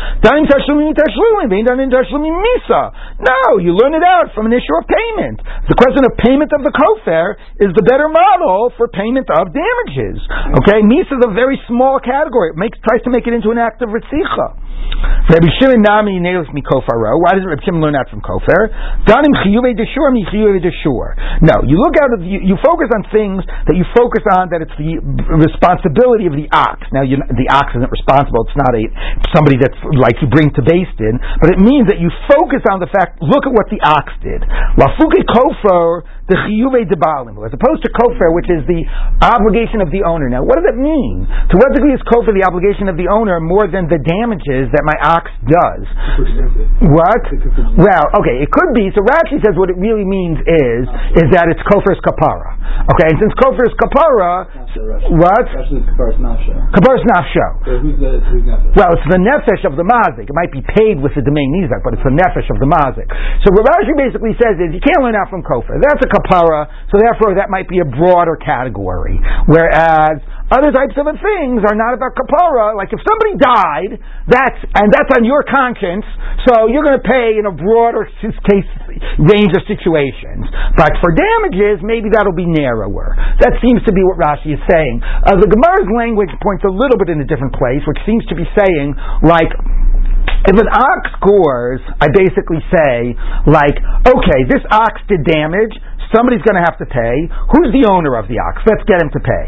[3.22, 5.38] No, you learn it out from an issue of payment.
[5.70, 10.18] The question of payment of the kofar is the better model for payment of damages.
[10.66, 12.49] Okay, misa is a very small category.
[12.51, 14.57] It makes tries to make it into an act of ritzicha.
[15.32, 16.19] Rabbi Shimon Nami.
[16.19, 18.67] Why doesn't Rabbi Shimon learn that from kofar?
[19.07, 21.15] Danim chiyuve deshur mi chiyuve deshur.
[21.39, 24.59] No, you look out of you, you, focus on things that you focus on that
[24.59, 24.99] it's the
[25.39, 26.84] responsibility of the ox.
[26.91, 28.84] Now, you, the ox isn't responsible; it's not a
[29.32, 32.84] somebody that's like you bring to beis din, but it means that you focus on
[32.84, 33.24] the fact.
[33.24, 34.43] Look at what the ox did.
[34.76, 38.88] Lafuke kofar the chiyuve debalim, as opposed to kofar, which is the
[39.19, 40.32] obligation of the owner.
[40.32, 41.27] Now, what does it mean?
[41.27, 44.88] To what degree is kofar the obligation of the owner more than the damages that
[44.88, 45.84] my ox does?
[46.88, 47.23] What?
[47.75, 48.88] Well, okay, it could be.
[48.95, 50.88] So Rashi says what it really means is
[51.19, 52.55] is that it's kofar's kapara.
[52.95, 54.47] Okay, and since kofar's kapara,
[55.19, 55.45] what?
[56.71, 57.47] Kapar's nafsho.
[58.71, 60.32] Well, it's the nefesh of the mazik.
[60.32, 63.09] It might be paid with the domain nizak, but it's the nefesh of the mazik.
[63.43, 65.82] So what Rashi basically says is you can't learn out from kofar.
[65.82, 69.19] That's a kapara, so therefore that might be a broader category.
[69.47, 72.76] Whereas other types of things are not about kapara.
[72.76, 73.91] Like if somebody died,
[74.28, 76.03] that's and that's on your conscience,
[76.43, 78.67] so you're going to pay in a broader case
[79.15, 80.43] range of situations.
[80.76, 83.15] But for damages, maybe that'll be narrower.
[83.39, 84.99] That seems to be what Rashi is saying.
[85.03, 88.36] Uh, the Gemara's language points a little bit in a different place, which seems to
[88.36, 88.91] be saying
[89.24, 89.55] like
[90.41, 93.13] if an ox gores, I basically say,
[93.45, 93.78] like,
[94.09, 95.74] okay, this ox did damage,
[96.12, 97.16] Somebody's going to have to pay.
[97.55, 98.59] Who's the owner of the ox?
[98.68, 99.45] Let's get him to pay.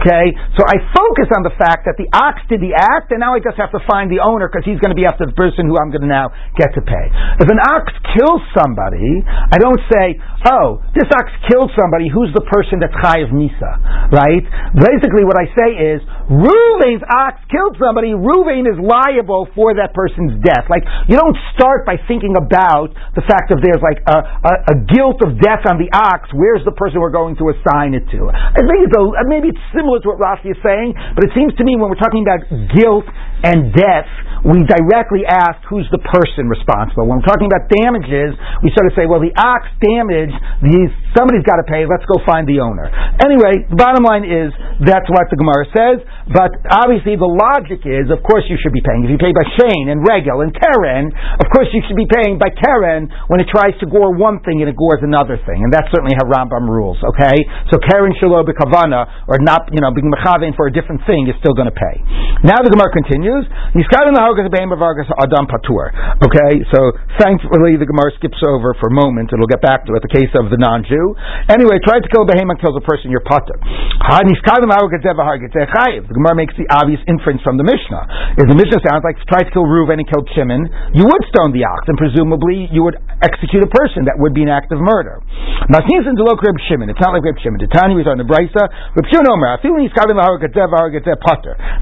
[0.00, 0.24] Okay?
[0.56, 3.40] So I focus on the fact that the ox did the act, and now I
[3.44, 5.76] just have to find the owner because he's going to be after the person who
[5.76, 7.06] I'm going to now get to pay.
[7.36, 10.16] If an ox kills somebody, I don't say,
[10.48, 13.76] oh, this ox killed somebody, who's the person that's chayiv misa?
[14.08, 14.44] Right?
[14.72, 16.00] Basically, what I say is,
[16.32, 20.64] Ruvain's ox killed somebody, Ruvain is liable for that person's death.
[20.72, 24.76] Like, you don't start by thinking about the fact that there's like a, a, a
[24.88, 28.06] guilt of death on the ox ox, where's the person we're going to assign it
[28.14, 28.30] to?
[28.30, 31.50] I think it's a, maybe it's similar to what Rashi is saying, but it seems
[31.58, 33.06] to me when we're talking about guilt
[33.42, 34.08] and death,
[34.46, 37.10] we directly ask who's the person responsible.
[37.10, 40.38] When we're talking about damages, we sort of say, well, the ox damaged,
[41.18, 42.86] somebody's got to pay, let's go find the owner.
[43.26, 44.54] Anyway, the bottom line is
[44.86, 45.98] that's what the Gemara says,
[46.30, 49.02] but obviously the logic is, of course you should be paying.
[49.02, 51.10] If you pay by Shane and Regel and Keren,
[51.42, 54.62] of course you should be paying by Keren when it tries to gore one thing
[54.62, 55.64] and it gores another thing.
[55.66, 57.40] And that's certainly how Rambam rules, okay?
[57.72, 61.34] So Keren Shalo Kavana, or not, you know, being Mechavein for a different thing, is
[61.40, 61.96] still going to pay.
[62.44, 65.88] Now the Gemara continues, Niskad in the beim Bavargas Adam Patur.
[66.20, 69.32] Okay, so thankfully the Gemara skips over for a moment.
[69.32, 70.04] It'll get back to it.
[70.04, 71.16] The case of the non-Jew.
[71.48, 73.08] Anyway, try to kill a behemoth kills a person.
[73.08, 73.56] You're Patur.
[76.02, 78.36] The Gemara makes the obvious inference from the Mishnah.
[78.36, 81.54] If the Mishnah sounds like try to kill Reuven and killed Shimon, you would stone
[81.54, 84.04] the ox, and presumably you would execute a person.
[84.04, 85.22] That would be an act of murder.
[85.70, 86.90] Masnias and Delok Reb Shimon.
[86.90, 87.62] It's not like Reb Shimon.
[87.62, 88.66] Titani was on the Brisa.
[88.98, 89.62] Reb Shimon Omer.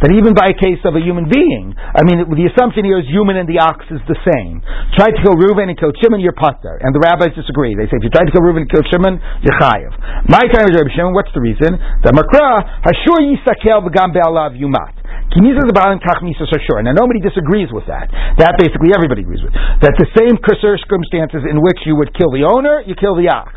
[0.05, 3.09] That even by a case of a human being, I mean, the assumption here is
[3.09, 4.61] human and the ox is the same.
[5.01, 6.77] Try to kill Reuven and kill Shimon, you're pater.
[6.85, 7.73] And the rabbis disagree.
[7.73, 9.93] They say if you try to kill Reuven and kill Shimon, you're chayiv.
[10.29, 11.17] My time is Reb Shimon.
[11.17, 11.81] What's the reason?
[12.05, 15.04] The makra hashur yisakel v'gam be'alav yumat.
[15.35, 16.83] Kimisa zabalim kach misa sure.
[16.83, 18.11] Now nobody disagrees with that.
[18.39, 19.55] That basically everybody agrees with.
[19.83, 23.57] That the same circumstances in which you would kill the owner, you kill the ox.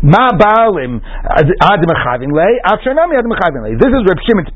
[0.00, 2.56] Ma balim ad mechavin lei.
[3.76, 4.50] This is Reb Shimon's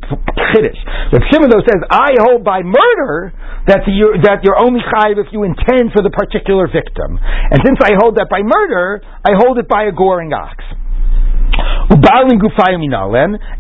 [0.55, 0.81] chiddush.
[1.13, 3.35] Reb Shimon though says, I hold by murder
[3.67, 7.19] that you're, that you're only chayiv if you intend for the particular victim.
[7.19, 10.65] And since I hold that by murder, I hold it by a goring ox.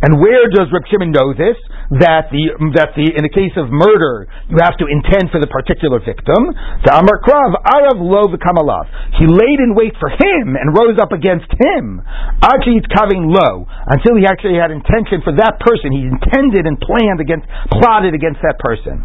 [0.03, 1.57] And where does Reb Shimon know this?
[2.01, 5.51] That the that the in the case of murder you have to intend for the
[5.51, 6.57] particular victim.
[6.88, 8.88] Krav Arav Lo Kamalav.
[9.20, 12.01] He laid in wait for him and rose up against him.
[12.40, 15.93] Actually, it's kaving low until he actually had intention for that person.
[15.93, 17.45] He intended and planned against,
[17.76, 19.05] plotted against that person.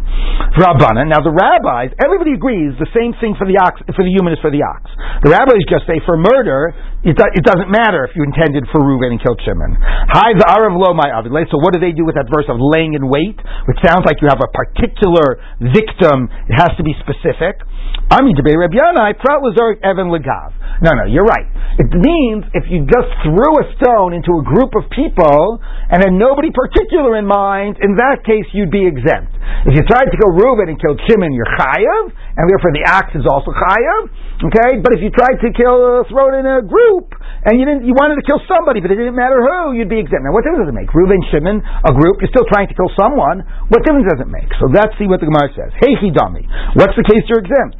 [0.56, 1.04] Rabbana.
[1.04, 4.40] Now the rabbis, everybody agrees the same thing for the ox, for the human is
[4.40, 4.88] for the ox.
[5.20, 6.72] The rabbis just say for murder
[7.06, 9.76] it, it doesn't matter if you intended for Reuven and killed Shimon.
[9.80, 11.10] Hi, the Arav lo my
[11.50, 14.22] So what do they do with that verse of laying in wait, which sounds like
[14.22, 16.30] you have a particular victim?
[16.48, 17.62] It has to be specific.
[18.08, 20.56] Ami debate Reb Yanai prat lazoric evan legav.
[20.80, 21.44] No, no, you're right.
[21.76, 25.60] It means if you just threw a stone into a group of people
[25.90, 29.34] and had nobody particular in mind, in that case you'd be exempt.
[29.66, 33.14] If you tried to kill Reuben and killed Shimon, you're chayav, and therefore the axe
[33.14, 34.02] is also chayav.
[34.38, 37.10] Okay, but if you tried to kill, uh, throw it in a group,
[37.46, 39.98] and you didn't, you wanted to kill somebody, but it didn't matter who, you'd be
[39.98, 40.22] exempt.
[40.22, 40.90] Now, what difference does it make?
[40.94, 43.42] Reuben, Shimon, a group, you're still trying to kill someone.
[43.70, 44.50] What difference does it make?
[44.62, 45.74] So let's see what the Gemara says.
[45.82, 46.46] Hey, Hidami,
[46.78, 47.77] what's the case you're exempt?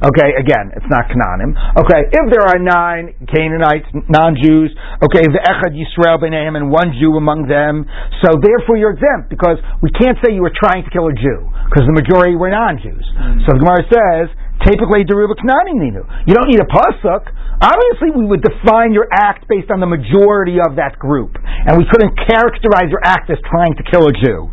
[0.00, 1.52] Okay, again, it's not Knanim.
[1.76, 4.72] Okay, if there are nine Canaanites, non-Jews,
[5.04, 7.84] okay, the Echad Yisrael B'neihem, and one Jew among them,
[8.24, 11.40] so therefore you're exempt, because we can't say you were trying to kill a Jew,
[11.68, 13.04] because the majority were non-Jews.
[13.12, 13.44] Mm-hmm.
[13.44, 14.26] So the Gemara says,
[14.60, 16.04] Typically, deruba knanim ninu.
[16.28, 17.32] You don't need a pasuk.
[17.64, 21.88] Obviously, we would define your act based on the majority of that group, and we
[21.88, 24.52] couldn't characterize your act as trying to kill a Jew.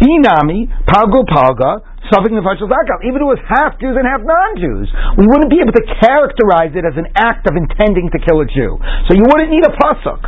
[0.00, 1.74] بینامی پھاگو پھاگا
[2.10, 2.98] the zakal.
[3.02, 4.88] Even if it was half Jews and half non-Jews,
[5.18, 8.46] we wouldn't be able to characterize it as an act of intending to kill a
[8.46, 8.78] Jew.
[9.08, 10.22] So you wouldn't need a pasuk.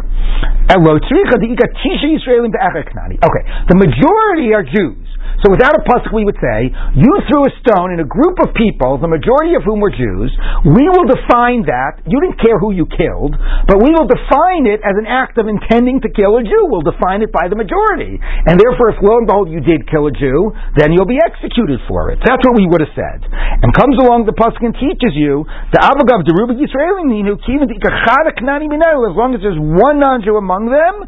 [3.18, 5.06] Okay, the majority are Jews.
[5.44, 6.66] So without a pasuk, we would say,
[6.98, 10.34] you threw a stone in a group of people, the majority of whom were Jews.
[10.66, 12.02] We will define that.
[12.10, 13.38] You didn't care who you killed,
[13.70, 16.66] but we will define it as an act of intending to kill a Jew.
[16.66, 20.10] We'll define it by the majority, and therefore, if lo and behold you did kill
[20.10, 22.24] a Jew, then you'll be executed for it.
[22.24, 23.28] That's what we would have said.
[23.28, 25.44] And comes along the pasuk and teaches you
[25.76, 31.04] the avagav deruba Yisraelim the Ninu, as long as there's one non-Jew among them,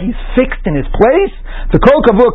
[0.00, 1.34] he's fixed in his place.
[1.74, 2.32] The kol kavua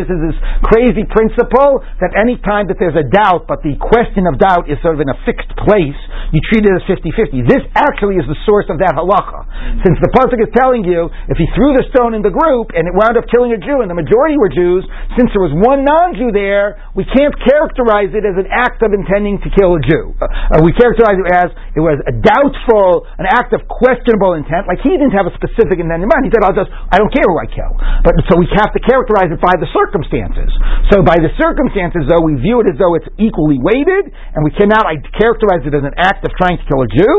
[0.00, 4.26] this is this crazy principle that any time that there's a doubt, but the question
[4.26, 5.98] of doubt is sort of in a fixed place,
[6.32, 7.44] you treat it as 50-50.
[7.46, 9.44] This actually is the source of that halacha.
[9.44, 9.82] Mm-hmm.
[9.84, 12.86] Since the pasuk is telling you, if he threw the stone in the group and
[12.86, 14.86] it wound up killing a Jew and the majority were Jews,
[15.18, 19.36] since there was one non-Jew there, we can't characterize it as an act of intending
[19.44, 20.16] to kill a Jew.
[20.16, 24.80] Uh, we characterize it as it was a doubtful, an act of questionable intent, like
[24.80, 26.24] he didn't have a specific intent in mind.
[26.24, 27.72] He said, I'll just, I don't care who I kill.
[28.00, 30.48] But so we have to characterize it by the circumstances.
[30.88, 34.52] So by the circumstances, though, we view it as though it's equally weighted, and we
[34.56, 34.88] cannot
[35.20, 37.16] characterize it as an act of trying to kill a Jew,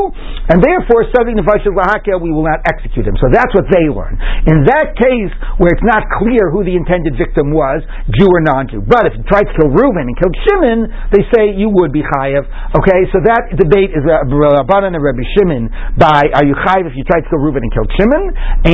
[0.49, 3.15] and therefore, Savi Nefashim Lahakel, we will not execute him.
[3.21, 4.17] So that's what they learn.
[4.49, 7.83] In that case, where it's not clear who the intended victim was,
[8.17, 8.41] Jew or
[8.71, 8.87] non-Jew.
[8.87, 10.79] But if you tried to kill Reuben and killed Shimon,
[11.11, 12.47] they say you would be chayiv.
[12.75, 15.67] Okay, so that debate is uh, Rabbanan and Rabbi Shimon
[15.99, 18.23] by are you chayiv if you tried to kill Reuben and killed Shimon,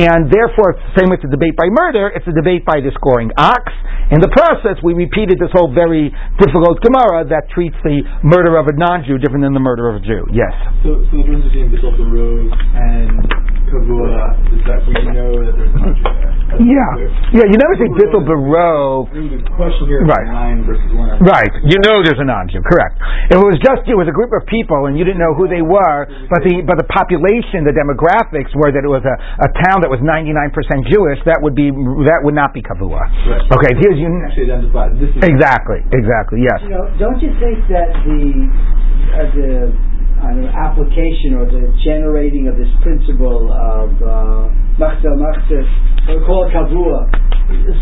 [0.06, 3.66] and therefore, same with the debate by murder, it's a debate by the scoring ox.
[4.08, 6.08] In the process, we repeated this whole very
[6.40, 10.02] difficult Gemara that treats the murder of a non-Jew different than the murder of a
[10.04, 10.24] Jew.
[10.32, 10.48] Yes.
[10.80, 13.20] So, so the difference between Bishop Road and
[13.68, 16.28] Kavua is that we know that there's a there.
[16.56, 17.46] Yeah, yeah.
[17.52, 19.12] You never say Bittel Barov.
[19.12, 20.28] The question here right.
[20.28, 21.16] nine versus one.
[21.24, 21.48] Right.
[21.64, 22.60] You know there's a non-Jew.
[22.68, 23.00] Correct.
[23.32, 25.32] If it was just you, it was a group of people and you didn't know
[25.32, 29.16] who they were, but the but the population, the demographics were that it was a,
[29.16, 30.52] a town that was 99%
[30.92, 31.18] Jewish.
[31.24, 33.00] That would be that would not be Kavua.
[33.00, 33.48] Right.
[33.48, 33.72] Okay.
[33.80, 35.10] Here's you actually identify this.
[35.16, 35.80] Is exactly.
[35.90, 36.44] Exactly.
[36.44, 36.60] Yes.
[36.62, 38.22] You know, don't you think that the
[39.08, 39.50] uh, the
[40.20, 45.62] uh, application or the generating of this principle of uh, machzor machzor,
[46.08, 47.10] we call it kavua,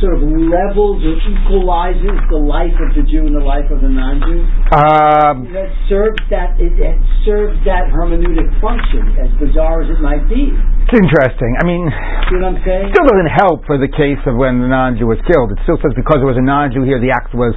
[0.01, 3.91] sort of levels or equalizes the life of the Jew and the life of the
[3.91, 4.41] non-Jew?
[4.75, 10.23] Um, That serves that it, it serves that hermeneutic function, as bizarre as it might
[10.31, 10.55] be.
[10.87, 11.51] it's interesting.
[11.59, 11.83] I mean,
[12.31, 12.87] You know what I'm saying?
[12.91, 15.51] It still doesn't help for the case of when the non-Jew was killed.
[15.55, 17.55] It still says because it was a non-Jew here, the act was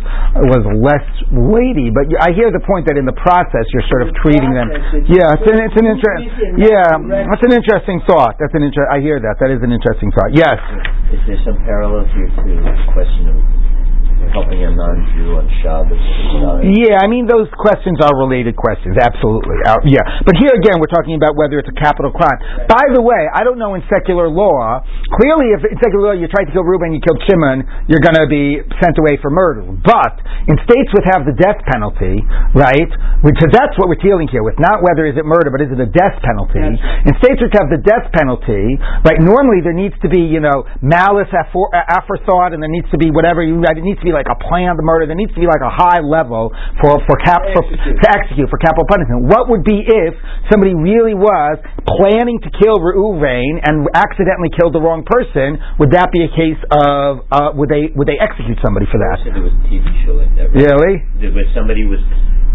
[0.49, 1.93] was less weighty.
[1.93, 4.69] But I hear the point that in the process you're sort of treating them.
[4.73, 8.33] it's Yeah, it's an it's an movement inter- in that Yeah, that's an interesting thought.
[8.41, 9.28] That's an inter- I hear that.
[9.37, 10.33] That is an interesting thought.
[10.33, 10.57] Yes.
[11.13, 13.37] Is there some parallel here to the question of
[14.35, 15.99] helping a non-Jew on Shabbos?
[16.67, 18.99] Yeah, I mean those questions are related questions.
[18.99, 19.57] Absolutely.
[19.63, 22.37] Uh, yeah, but here again we're talking about whether it's a capital crime.
[22.67, 24.83] By the way, I don't know in secular law.
[25.19, 28.19] Clearly, if in secular law you tried to kill Reuben, you killed Shimon, you're going
[28.19, 29.63] to be sent away for murder.
[29.63, 32.21] But in states which have the death penalty,
[32.53, 32.91] right?
[33.23, 34.59] Because that's what we're dealing here with.
[34.59, 36.59] Not whether is it murder, but is it a death penalty?
[36.59, 39.19] In states which have the death penalty, right?
[39.19, 43.11] Normally there needs to be you know malice afor- aforethought, and there needs to be
[43.11, 43.61] whatever you.
[43.69, 45.05] It needs to be like a planned murder.
[45.07, 46.51] There needs to be like a high level
[46.81, 47.97] for for cap for, Execute.
[48.01, 49.27] to execute for capital punishment.
[49.29, 50.13] What would be if
[50.51, 55.57] somebody really was planning to kill Reuven and accidentally killed the wrong person?
[55.79, 59.21] Would that be a case of uh, would they would they execute somebody for that?
[59.25, 60.49] Said there was a TV show like that.
[60.51, 60.65] Right?
[60.65, 60.93] Really?
[61.33, 61.99] Where somebody was,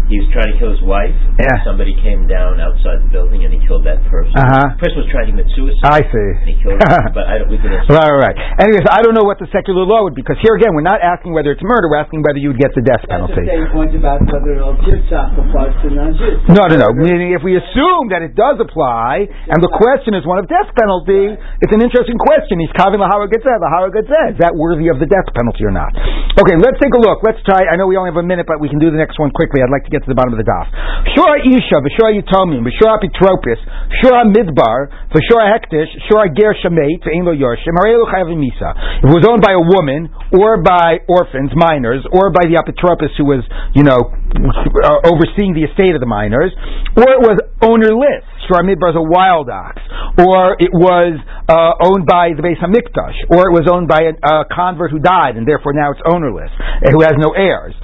[0.05, 1.13] he was trying to kill his wife.
[1.41, 1.65] Yeah.
[1.65, 4.37] Somebody came down outside the building and he killed that person.
[4.37, 4.77] Uh-huh.
[4.77, 5.81] The person was trying to commit suicide.
[5.81, 6.29] I see.
[6.45, 7.09] And he killed him.
[7.17, 7.89] but I don't, we can answer.
[7.89, 8.37] Right, right, right.
[8.61, 11.01] Anyways, I don't know what the secular law would be because here again, we're not
[11.01, 11.89] asking whether it's murder.
[11.89, 13.49] We're asking whether you would get the death That's the penalty.
[13.49, 16.53] same point about whether it'll jitzach applies to non-Jews.
[16.53, 16.89] No, no, no.
[16.93, 20.69] Meaning, if we assume that it does apply, and the question is one of death
[20.77, 21.33] penalty,
[21.65, 22.61] it's an interesting question.
[22.61, 24.37] He's kavin lahara getzeh, lahara getzeh.
[24.37, 25.89] Is that worthy of the death penalty or not?
[26.37, 27.25] Okay, let's take a look.
[27.25, 27.65] Let's try.
[27.65, 29.63] I know we only have a minute, but we can do the next one quickly.
[29.63, 30.67] I'd like to get to the bottom of the daf.
[31.15, 33.59] Shura isha, v'shura yitomim, v'shura pitropis,
[34.03, 38.75] shura midbar, v'shura hektish, shura ger shemait, v'ein lo yorshim, harei lo chayavim misa.
[38.99, 43.15] If it was owned by a woman, or by orphans, minors, or by the apotropis
[43.15, 46.51] who was, you know, uh, overseeing the estate of the minors,
[46.99, 48.27] or it was ownerless.
[48.45, 49.81] Shura midbar is a wild ox,
[50.21, 51.17] or it was
[51.49, 54.99] uh, owned by the Beis Hamikdash, or it was owned by a, a convert who
[54.99, 56.49] died, and therefore now it's ownerless,
[56.93, 57.75] who has no heirs.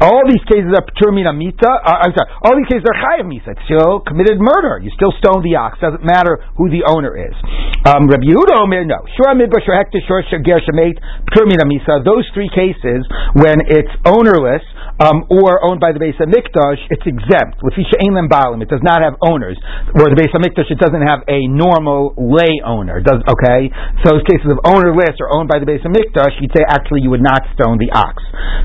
[0.00, 1.68] All these cases are Pturmina Mita.
[1.68, 2.32] Uh, I'm sorry.
[2.40, 3.52] All these cases are Chayav Misa.
[3.68, 4.80] Still committed murder.
[4.80, 5.76] You still stone the ox.
[5.84, 7.36] Doesn't matter who the owner is.
[7.84, 9.04] Um, Rabbi Yehuda Omer, no.
[9.14, 10.96] Shura Midbar, Shura Hektish, Shura Ger Shemet,
[11.28, 12.00] Pturmina Misa.
[12.00, 13.04] Those three cases,
[13.36, 14.64] when it's ownerless
[15.00, 17.60] um, or owned by the Beis Hamikdash, it's exempt.
[17.60, 19.56] With Fisha Ein Balim, it does not have owners.
[19.92, 23.00] Where the Beis Hamikdash, it doesn't have a normal lay owner.
[23.00, 23.68] Does okay?
[24.04, 27.10] So, in cases of ownerless or owned by the Beis Hamikdash, you'd say actually you
[27.10, 28.22] would not stone the ox.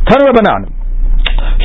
[0.08, 0.81] Tanu.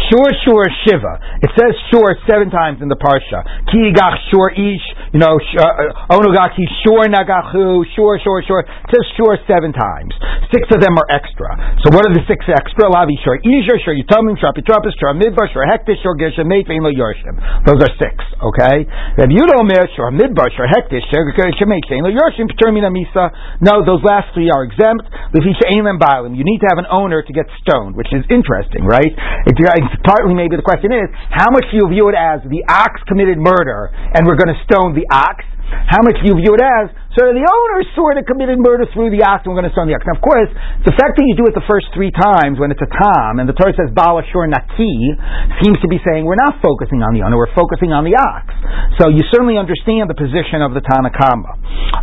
[0.08, 1.14] Shur Shur Shiva.
[1.42, 3.42] It says Shur seven times in the parsha.
[3.70, 4.86] Ki gach Shur Ish.
[5.14, 7.82] You know, uh, Onogach Ki Shur Nagachu.
[7.94, 8.60] Shur Shur Shur.
[8.62, 10.14] It says Shur seven times.
[10.54, 11.50] Six of them are extra.
[11.82, 12.86] So what are the six extra?
[12.86, 16.82] Lavi Shur Isha, Shur Yitomim, Shur Pitropis, Shur Midbar, Shur Hektish, Shur Geshem Meit, Vein
[16.86, 17.34] Lo Yorshim.
[17.66, 18.14] Those are six.
[18.38, 18.86] Okay.
[19.18, 23.34] Yehuda Omer Shur Midbar, Shur Hektish, Shur Geshem Meit, Vein Lo Yorshim, P'termina Misa.
[23.58, 25.08] No, those last three are exempt.
[25.34, 29.10] You need to have an owner to get stoned, which is interesting, right?
[29.10, 32.62] It, it's partly maybe the question is how much do you view it as the
[32.68, 35.42] ox committed murder and we're going to stone the ox?
[35.66, 39.08] How much do you view it as so the owner sort of committed murder through
[39.08, 40.04] the ox and we're going to stone the ox?
[40.04, 40.52] Now, of course,
[40.84, 43.48] the fact that you do it the first three times when it's a tom and
[43.48, 45.16] the Torah says Bala Shur Naki
[45.64, 48.52] seems to be saying we're not focusing on the owner, we're focusing on the ox.
[49.00, 51.56] So you certainly understand the position of the Tanakama.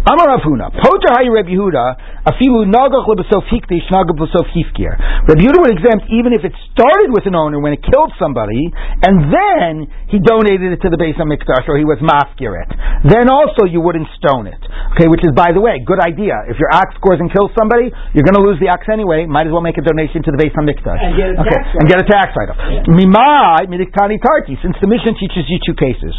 [0.10, 4.98] Amar Avuna, Poter Hayi Reb Yehuda, Afilu Nagach Lebesof Hikdish Nagach Lebesof Hifkir.
[5.30, 8.74] Reb Yehuda would exempt even if it started with an owner when it killed somebody
[9.06, 12.70] and then he donated it to the Beis Hamikdash or he was mafkir it.
[13.06, 14.60] Then also you wouldn't stone it.
[14.96, 16.36] Okay, which is by the way, good idea.
[16.48, 19.26] If your ox scores and kills somebody, you're going to lose the ox anyway.
[19.26, 21.02] Might as well make a donation to the Beis Hamikdash.
[21.02, 22.60] And get a okay, tax and get a tax write-off.
[22.88, 24.60] Mimai midiktani tarti.
[24.62, 26.14] Since the Mishnah teaches you two cases,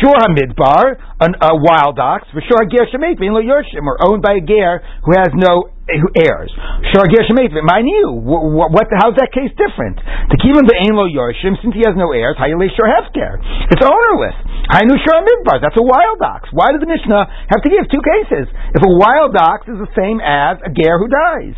[0.00, 4.22] shur hamidbar, an, a wild ox, for shur ger shemet vein lo yorshim, or owned
[4.22, 6.52] by a ger who has no who heirs.
[6.94, 8.14] Shur ger shemet mind you.
[8.22, 8.86] What?
[8.94, 9.98] How's that case different?
[9.98, 13.42] To keep him the ein lo yorshim, since he has no heirs, hayale shur hefker.
[13.74, 14.38] It's ownerless.
[14.70, 15.58] Hainu shur hamidbar.
[15.58, 16.46] That's a wild ox.
[16.54, 18.46] Why did the Mishnah have to give two cases?
[18.76, 21.56] If a wild ox is the same as a ger who dies,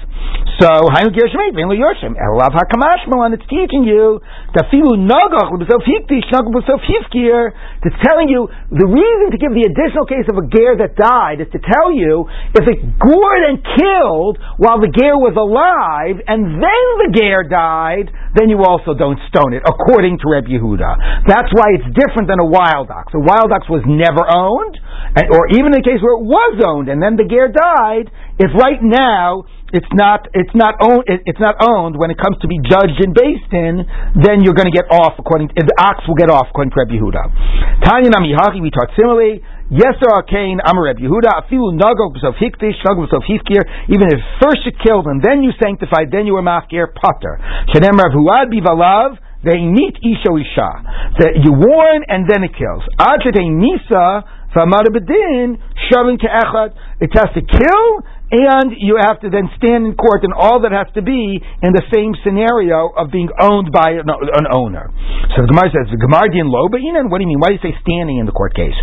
[0.62, 2.16] so hainu ger shemet vein lo yorshim.
[2.16, 4.22] Elav hakamashmo, and it's teaching you
[4.54, 7.52] Tafilu nagach l'besof hiktish nagach l'besof hifkir.
[7.82, 11.40] It's telling you the reason to give the additional case of a ger that died
[11.40, 14.21] is to tell you if it gored and killed
[14.56, 18.08] while the ger was alive and then the ger died,
[18.38, 21.26] then you also don't stone it, according to Reb Yehuda.
[21.28, 23.12] That's why it's different than a wild ox.
[23.12, 24.78] A wild ox was never owned,
[25.18, 28.08] and, or even in the case where it was owned and then the ger died,
[28.38, 32.48] if right now it's not it's not owned it's not owned when it comes to
[32.48, 33.84] be judged in beis din,
[34.20, 36.78] then you're going to get off according to, the ox will get off according to
[36.78, 37.24] Reb Yehuda.
[37.84, 39.40] Tanya Namihachi, we taught similarly.
[39.72, 44.12] Yes, there are Cain, Amar Reb Yehuda, Afilu Nago B'Sof Hikdish, Nago B'Sof Hifkir, even
[44.12, 47.40] if first you killed and then you sanctified, then you were Mafkir, Potter.
[47.72, 50.70] Shenem Rav Huad Bivalav, they meet Isha Isha.
[51.24, 52.84] That you warn and then it kills.
[53.00, 54.20] Ad Nisa,
[54.52, 55.56] Famar Bedin,
[55.88, 56.76] Shavin Ke'echad.
[57.00, 57.88] It has to kill
[58.32, 61.70] and you have to then stand in court, and all that has to be in
[61.76, 64.88] the same scenario of being owned by an, an owner.
[65.36, 67.40] So the Gemara says, din lo What do you mean?
[67.40, 68.76] Why do you say standing in the court case?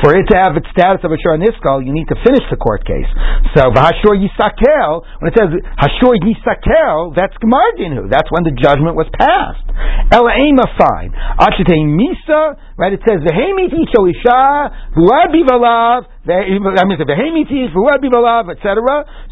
[0.00, 2.56] For it to have its status of a shor niskal, you need to finish the
[2.56, 3.08] court case.
[3.52, 8.96] So v'hashor yisakel, when it says hashor yisakel, that's Gemara din That's when the judgment
[8.96, 9.68] was passed.
[10.16, 11.12] Ema fine.
[11.40, 12.92] Achete misa, right?
[12.92, 18.80] It says v'hemit isho isha, v'uad bivalav, I means the behemitis, v'uad bivalav, etc.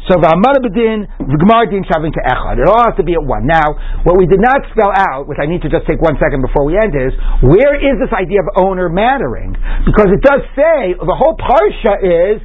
[0.05, 2.61] So v'amar bedin, v'gmar din to echad.
[2.61, 3.49] It all has to be at one.
[3.49, 3.65] Now,
[4.05, 6.69] what we did not spell out, which I need to just take one second before
[6.69, 9.57] we end, is where is this idea of owner mattering?
[9.89, 12.37] Because it does say the whole parsha is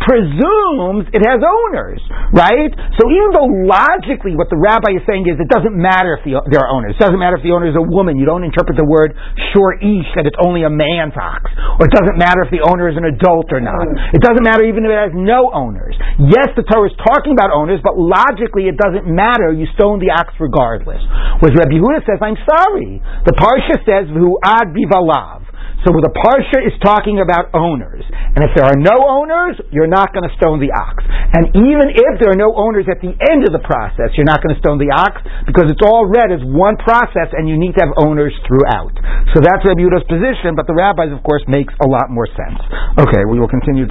[0.00, 2.00] presumes it has owners,
[2.32, 2.72] right?
[2.96, 6.40] So even though logically what the rabbi is saying is it doesn't matter if the,
[6.48, 6.96] there are owners.
[6.96, 8.16] It doesn't matter if the owner is a woman.
[8.16, 9.12] You don't interpret the word
[9.52, 11.52] shor ish that it's only a man's ox.
[11.76, 13.84] Or it doesn't matter if the owner is an adult or not.
[14.16, 15.92] It doesn't matter even if it has no owners.
[16.16, 19.52] Yes, the Torah is talking about owners, but logically it doesn't matter.
[19.52, 21.02] You stone the ox regardless.
[21.44, 23.04] Whereas Rabbi Yehuda says, I'm sorry.
[23.28, 25.49] The Parsha says, ad bivalav.
[25.80, 30.12] So the parsha is talking about owners, and if there are no owners, you're not
[30.12, 31.00] going to stone the ox.
[31.08, 34.44] And even if there are no owners at the end of the process, you're not
[34.44, 37.72] going to stone the ox because it's all read as one process, and you need
[37.80, 38.92] to have owners throughout.
[39.32, 42.60] So that's Rabbi Yehuda's position, but the rabbis, of course, makes a lot more sense.
[43.00, 43.88] Okay, we will continue to.